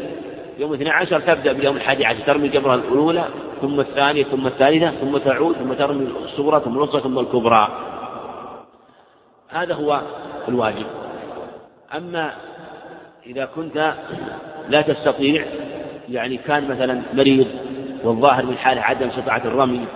[0.59, 3.24] يوم الاثنى عشر تبدأ باليوم الحادي عشر ترمي الجمرة الأولى
[3.65, 7.69] ثم الثانية ثم الثالثة ثم تعود ثم ترمي الصغرى ثم الوسطى ثم الكبرى.
[9.49, 10.01] هذا هو
[10.49, 10.86] الواجب.
[11.97, 12.32] أما
[13.27, 13.95] إذا كنت
[14.69, 15.47] لا تستطيع
[16.09, 17.47] يعني كان مثلا مريض
[18.05, 19.86] والظاهر من حاله عدم استطاعة الرمي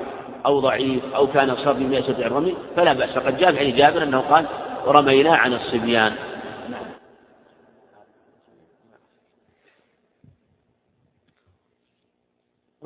[0.46, 3.10] أو ضعيف أو كان صبي ما يستطيع الرمي فلا بأس.
[3.10, 4.44] فقد جاء في جابر أنه قال
[4.86, 6.12] رمينا عن الصبيان.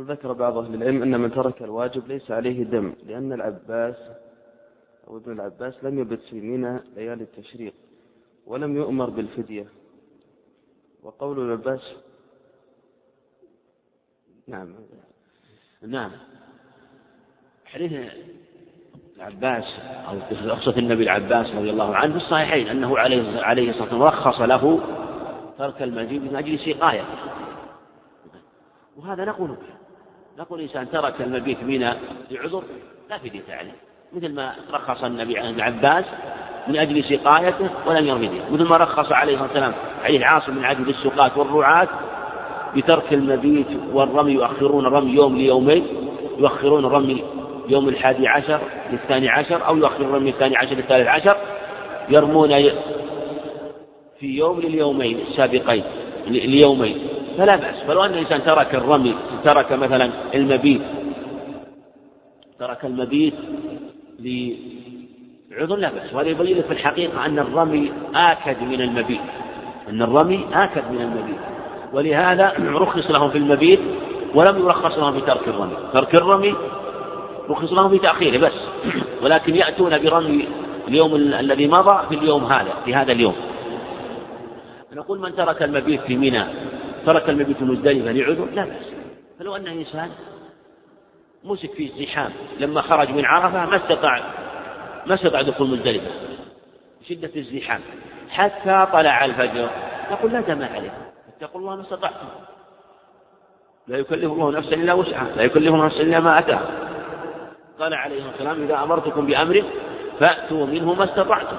[0.02, 3.96] وذكر بعض أهل العلم أن من ترك الواجب ليس عليه دم لأن العباس
[5.08, 7.74] أو ابن العباس لم يبت في منى ليالي التشريق
[8.46, 9.66] ولم يؤمر بالفدية.
[11.02, 11.94] وقول العباس
[14.46, 14.74] نعم.
[15.82, 16.10] نعم.
[17.64, 18.12] حديث
[19.16, 19.64] العباس
[20.08, 20.18] أو
[20.54, 24.80] قصة النبي العباس رضي الله عنه في الصحيحين أنه عليه عليه الصلاة والسلام رخص له
[25.58, 27.04] ترك المجيء من أجل سقاية.
[28.96, 29.81] وهذا نقول به
[30.38, 31.92] نقول إنسان ترك المبيت منى
[32.30, 32.62] لعذر
[33.10, 33.74] لا فدية عليه
[34.12, 36.04] مثل ما رخص النبي عن العباس
[36.68, 40.64] من أجل سقايته ولم يرمي به مثل ما رخص عليه الصلاة والسلام حديث عاصم من
[40.64, 41.88] عدد السقاة والرعاة
[42.76, 45.86] بترك المبيت والرمي يؤخرون الرمي يوم ليومين
[46.38, 47.24] يؤخرون الرمي
[47.68, 48.60] يوم الحادي عشر
[48.92, 51.36] للثاني عشر أو يؤخرون الرمي الثاني عشر للثالث عشر
[52.08, 52.54] يرمون
[54.20, 55.84] في يوم لليومين السابقين
[56.26, 57.08] ليومين.
[57.38, 57.82] فلا بأس.
[57.86, 59.14] فلو أن الإنسان ترك الرمي
[59.44, 60.82] ترك مثلا المبيت
[62.58, 63.34] ترك المبيت
[64.20, 66.14] لعذر لا بأس.
[66.14, 69.20] وهذا يبين في الحقيقة أن الرمي آكد من المبيت.
[69.88, 71.40] أن الرمي آكد من المبيت.
[71.92, 73.80] ولهذا رخص لهم في المبيت
[74.34, 75.76] ولم يرخص لهم في ترك الرمي.
[75.92, 76.54] ترك الرمي
[77.48, 78.52] رخص لهم في تأخيره بس.
[79.22, 80.48] ولكن يأتون برمي
[80.88, 83.34] اليوم الذي مضى في اليوم هذا في هذا اليوم.
[84.94, 86.44] نقول من ترك المبيت في منى
[87.06, 88.92] ترك المبيت في مزدلفة لعذر لا بأس.
[89.38, 90.10] فلو أن إنسان
[91.44, 94.22] مسك في الزحام لما خرج من عرفة ما استطاع
[95.06, 96.10] ما استطاع دخول مزدلفة
[97.08, 97.80] شدة الزحام.
[98.30, 99.68] حتى طلع الفجر.
[100.10, 101.12] نقول لا دم عليه.
[101.36, 102.28] اتقوا الله ما استطعتم.
[103.88, 105.36] لا يكلف الله نفسا إلا وسعها.
[105.36, 106.70] لا يكلف نفسا إلا ما أتاها.
[107.78, 109.64] قال عليه والسلام إذا أمرتكم بأمر
[110.20, 111.56] فأتوا منه ما استطعتم.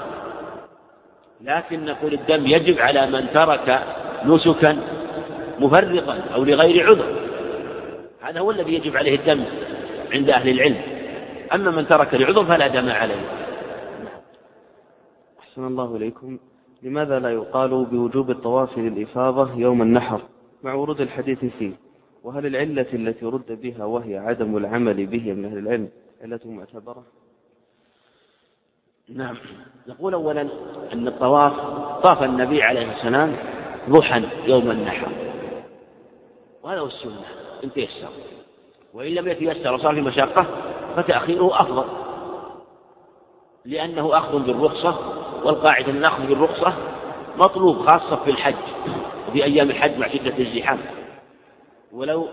[1.41, 3.84] لكن نقول الدم يجب على من ترك
[4.26, 4.78] نسكا
[5.60, 7.16] مفرقا أو لغير عذر.
[8.22, 9.46] هذا هو الذي يجب عليه الدم
[10.14, 10.82] عند أهل العلم.
[11.54, 13.22] أما من ترك لعذر فلا دم عليه.
[15.40, 16.40] أحسن الله إليكم.
[16.84, 20.22] لماذا لا يقال بوجوب الطواف للإفاضة يوم النحر
[20.64, 21.72] مع ورود الحديث فيه؟
[22.24, 25.90] وهل العلة التي رد بها وهي عدم العمل به من أهل العلم
[26.22, 27.04] علة معتبرة
[29.10, 29.36] نعم.
[29.88, 30.42] نقول أولا
[30.94, 31.54] أن الطواف
[32.04, 33.36] طاف النبي عليه السلام
[33.90, 35.08] ضحى يوم النحر.
[36.64, 37.22] وهذا هو السنة.
[37.64, 38.10] إن تيسر.
[38.94, 40.48] وإن لم يتيسر وصار في مشقة
[40.95, 41.85] فتأخيره أفضل.
[43.65, 44.99] لأنه أخذ بالرخصة
[45.45, 46.73] والقاعدة أن الأخذ بالرخصة
[47.38, 48.56] مطلوب خاصة في الحج.
[49.30, 50.80] وفي أيام الحج مع شدة الزحام.
[51.91, 52.27] ولو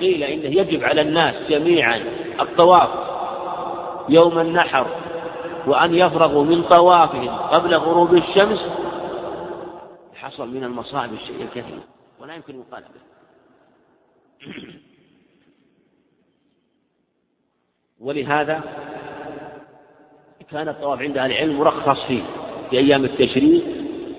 [0.00, 2.02] قيل إنه يجب على الناس جميعا
[2.40, 2.88] الطواف
[4.08, 4.86] يوم النحر
[5.66, 8.66] وأن يفرغوا من طوافهم قبل غروب الشمس
[10.14, 11.80] حصل من المصائب الشيء الكثير.
[12.20, 13.00] ولا يمكن يقال به
[18.00, 18.60] ولهذا
[20.50, 22.22] كان الطواف عند أهل العلم مرخص فيه
[22.70, 23.64] في أيام التشريق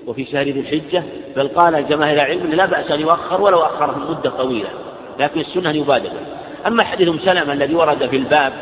[0.06, 1.04] وفي شهر ذي الحجة
[1.36, 4.68] بل قال جماهير العلم لا بأس أن يؤخر ولو أخره مدة طويلة
[5.18, 6.10] لكن السنة أن يبادر.
[6.66, 8.52] أما حديث أم سلمة الذي ورد في الباب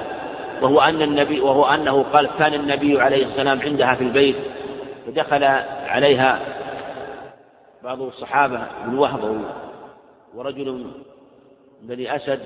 [0.63, 4.37] وهو أن النبي وهو أنه قال كان النبي عليه السلام عندها في البيت
[5.07, 5.45] فدخل
[5.87, 6.41] عليها
[7.85, 9.45] بعض الصحابة بن وهب
[10.35, 10.91] ورجل
[11.83, 12.41] بني أسد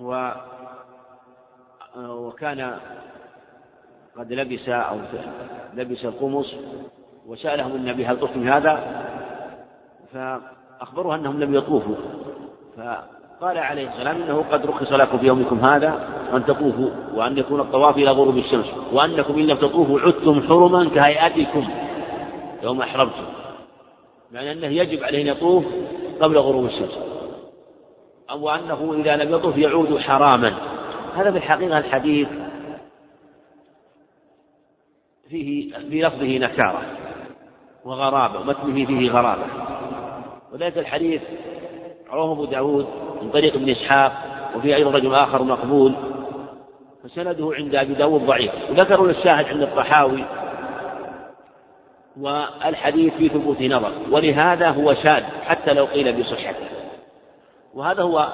[0.00, 0.30] و
[1.96, 2.78] وكان
[4.16, 4.98] قد لبس أو
[5.74, 6.54] لبس القمص
[7.26, 9.04] وسألهم النبي هل طفتم هذا؟
[10.12, 11.96] فأخبروه أنهم لم يطوفوا.
[12.76, 17.96] فقال عليه السلام إنه قد رخص لكم في يومكم هذا أن تطوفوا وأن يكون الطواف
[17.96, 21.68] إلى غروب الشمس وأنكم إن لم تطوفوا عدتم حرما كهيئتكم
[22.62, 23.24] يوم أحرمتم
[24.32, 25.64] يعني أنه يجب عليه أن يطوف
[26.20, 26.98] قبل غروب الشمس.
[28.30, 30.54] أو أنه إذا لم يطوف يعود حراما.
[31.14, 32.28] هذا في الحقيقة الحديث
[35.28, 36.82] فيه في لفظه نكارة
[37.84, 39.44] وغرابة ومتنه فيه غرابة.
[40.52, 41.22] وذلك الحديث
[42.12, 42.86] رواه أبو داود
[43.22, 44.12] من طريق ابن إسحاق
[44.56, 45.94] وفي أيضا رجل آخر مقبول.
[47.04, 48.52] فسنده عند أبي داود ضعيف.
[48.70, 50.24] وذكروا الشاهد عند الطحاوي.
[52.16, 53.92] والحديث في ثبوت نظر.
[54.10, 56.81] ولهذا هو شاذ حتى لو قيل بصحته.
[57.74, 58.32] وهذا هو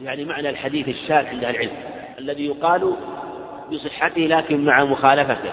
[0.00, 1.72] يعني معنى الحديث الشاذ عند العلم
[2.18, 2.92] الذي يقال
[3.72, 5.52] بصحته لكن مع مخالفته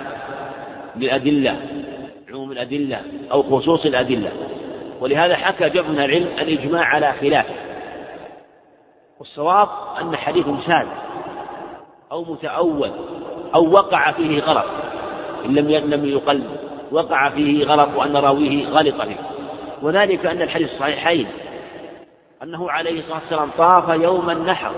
[0.96, 1.58] للأدلة
[2.30, 3.02] عموم الأدلة
[3.32, 4.32] أو خصوص الأدلة.
[5.00, 7.54] ولهذا حكى جمع العلم الإجماع على خلافه.
[9.20, 9.70] والصواب
[10.02, 10.88] أن حديث شاذ
[12.12, 12.92] أو متأول
[13.56, 14.66] أو وقع فيه غلط
[15.46, 16.44] إن لم لم يقل
[16.92, 19.18] وقع فيه غلط وأن راويه غلط فيه.
[19.82, 21.28] وذلك أن الحديث الصحيحين
[22.44, 24.72] أنه عليه الصلاة والسلام طاف يوم النحر.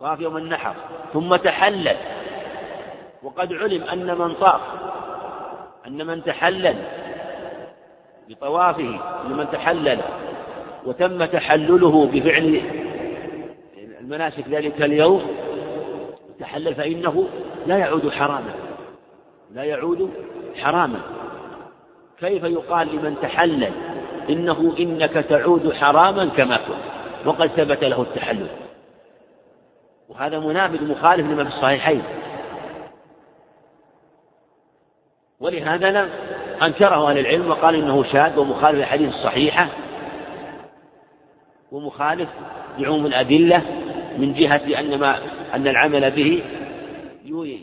[0.00, 0.74] طاف يوم النحر.
[1.12, 1.96] ثم تحلل.
[3.22, 4.60] وقد علم أن من طاف
[5.86, 6.76] أن من تحلل
[8.28, 10.00] بطوافه أن من تحلل
[10.86, 12.60] وتم تحلله بفعل
[14.00, 15.22] المناسك ذلك اليوم
[16.40, 17.28] تحلل فإنه
[17.66, 18.54] لا يعود حراما.
[19.50, 20.10] لا يعود
[20.62, 21.00] حراما.
[22.20, 23.72] كيف يقال لمن تحلل؟
[24.30, 28.48] إنه إنك تعود حراما كما كنت وقد ثبت له التحلل.
[30.08, 32.02] وهذا منافذ مخالف لما في الصحيحين.
[35.40, 36.08] ولهذا لم
[36.62, 39.68] أنكره أهل العلم وقال إنه شاذ ومخالف الحديث الصحيحة.
[41.72, 42.28] ومخالف
[42.78, 43.62] لعموم الأدلة
[44.18, 45.18] من جهة أن ما
[45.54, 46.42] أن العمل به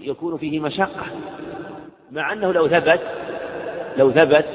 [0.04, 1.06] يكون فيه مشقة.
[2.12, 3.02] مع أنه لو ثبت
[3.98, 4.46] لو ثبت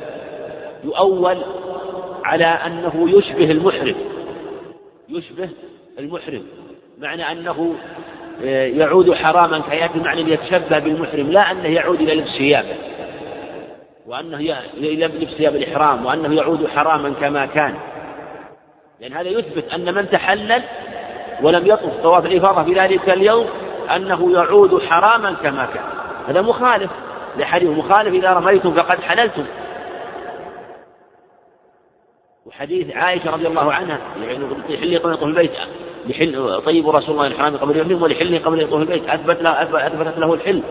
[0.85, 1.43] يؤول
[2.27, 3.97] على أنه يشبه المحرم.
[5.09, 5.49] يشبه
[5.99, 6.43] المحرم.
[6.99, 7.75] معنى أنه
[8.45, 12.77] آه، يعود حراما كياتي معنى يتشبه بالمحرم لا أنه يعود إلى لبس ثيابه
[14.07, 14.37] وأنه
[14.77, 17.75] إلى لبس ثياب الإحرام وأنه يعود حراما كما كان.
[19.01, 20.63] لأن هذا يثبت أن من تحلل
[21.43, 23.47] ولم يطف طواف الإفاضة في ذلك اليوم
[23.97, 25.85] أنه يعود حراما كما كان.
[26.29, 26.91] هذا مخالف
[27.39, 29.45] لحديث مخالف إذا رميتم فقد حللتم.
[32.47, 34.01] وحديث عائشة رضي الله عنها
[34.69, 35.53] لحل قبل يطوف البيت
[36.09, 40.35] لحل طيب رسول الله الحرام قبل يحرم ولحل قبل يطوف البيت أثبت له أثبتت له
[40.35, 40.63] الحل.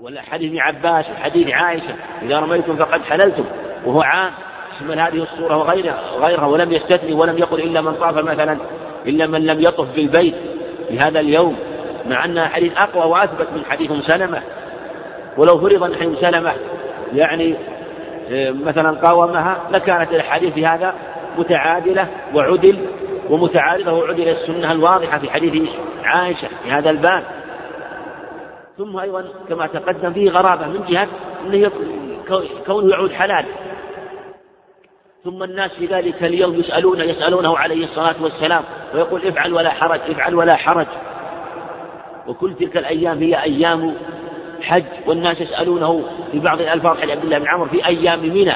[0.00, 3.44] ولا حديث ابن عباس وحديث عائشة إذا رميتم فقد حللتم
[3.86, 4.32] وهو عام
[4.76, 8.58] يشمل هذه الصورة وغيرها وغيرها ولم يستثني ولم يقل إلا من طاف مثلا
[9.06, 10.34] إلا من لم يطف بالبيت
[10.88, 11.56] في هذا اليوم
[12.06, 14.42] مع أنها حديث أقوى وأثبت من حديث سلمة.
[15.38, 16.54] ولو فرض أن حديث سلمة
[17.12, 17.56] يعني
[18.50, 20.94] مثلا قاومها لكانت الأحاديث في هذا
[21.38, 22.86] متعادلة وعدل
[23.30, 25.70] ومتعارضة وعدل السنة الواضحة في حديث
[26.04, 27.24] عائشة في هذا الباب.
[28.78, 31.08] ثم أيضا كما تقدم فيه غرابة من جهة
[31.46, 31.70] أنه
[32.66, 33.44] كونه يعود حلال.
[35.24, 38.62] ثم الناس في ذلك اليوم يسألون يسألونه عليه الصلاة والسلام
[38.94, 40.86] ويقول افعل ولا حرج افعل ولا حرج.
[42.26, 43.94] وكل تلك الأيام هي أيام
[44.62, 48.54] حج والناس يسألونه في بعض الألفاظ حديث عبد الله بن عمر في أيام منى.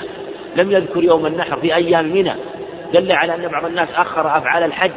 [0.62, 2.34] لم يذكر يوم النحر في أيام منى.
[2.94, 4.92] دل على أن بعض الناس أخر أفعال الحج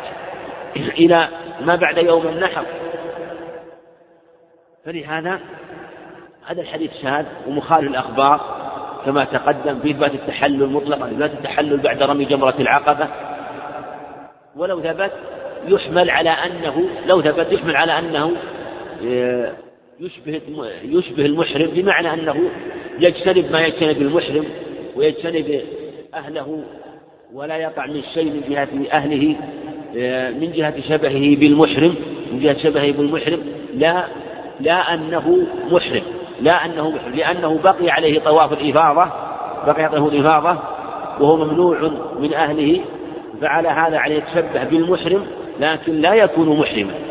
[0.99, 1.27] إلى
[1.61, 2.65] ما بعد يوم النحر.
[4.85, 5.39] فلهذا
[6.45, 8.41] هذا الحديث شاذ ومخالف الأخبار
[9.05, 13.07] كما تقدم في إثبات التحلل مطلقا إثبات التحلل بعد رمي جمرة العقبة.
[14.55, 15.11] ولو ثبت
[15.67, 18.31] يحمل على أنه لو ثبت يحمل على أنه
[19.05, 19.51] آه،
[19.99, 20.41] يشبه
[20.83, 22.49] يشبه المحرم بمعنى أنه
[22.99, 24.45] يجتنب ما يجتنب المحرم
[24.95, 25.61] ويجتنب
[26.13, 26.63] أهله
[27.33, 28.67] ولا يقع من شيء من جهة
[28.99, 29.35] أهله
[29.97, 31.95] آه، من جهة شبهه بالمحرم
[32.31, 33.39] من جهة شبهه بالمحرم
[33.73, 34.07] لا
[34.59, 36.03] لا أنه محرم
[36.41, 39.11] لا أنه محرم لأنه بقي عليه طواف الإفاضة
[39.67, 40.59] بقي عليه الإفاضة
[41.19, 42.81] وهو ممنوع من أهله
[43.41, 45.25] فعلى هذا عليه يتشبه بالمحرم
[45.59, 47.06] لكن لا يكون محرما.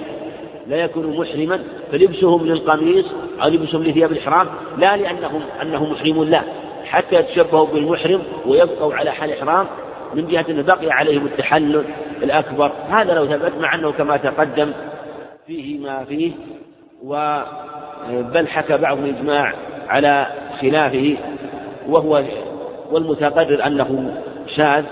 [0.68, 1.60] لا يكون محرما
[1.93, 3.06] فلبسهم للقميص
[3.43, 4.47] أو لبسهم لثياب الإحرام
[4.86, 6.43] لا لأنهم أنه محرم لا.
[6.84, 9.66] حتى يتشبهوا بالمحرم ويبقوا على حال إحرام
[10.14, 11.84] من جهة أنه بقي عليهم التحلل
[12.22, 12.72] الأكبر.
[13.01, 14.72] هذا لو ثبت مع أنه كما تقدم
[15.47, 16.32] فيه ما فيه
[17.05, 17.40] و
[18.10, 19.52] بل حكى بعض الإجماع
[19.88, 20.26] على
[20.60, 21.16] خلافه
[21.88, 22.22] وهو
[22.90, 24.84] والمتقرر أنه شاذ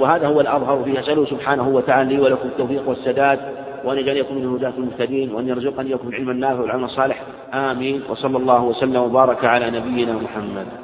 [0.00, 3.53] وهذا هو الأظهر فيه أسأله سبحانه وتعالى لي ولكم التوفيق والسداد.
[3.84, 7.22] وأن يجعل يكون من هداة المهتدين وأن يرزقني يكون العلم النافع والعمل الصالح.
[7.54, 8.02] آمين.
[8.08, 10.83] وصلى الله وسلم وبارك على نبينا محمد.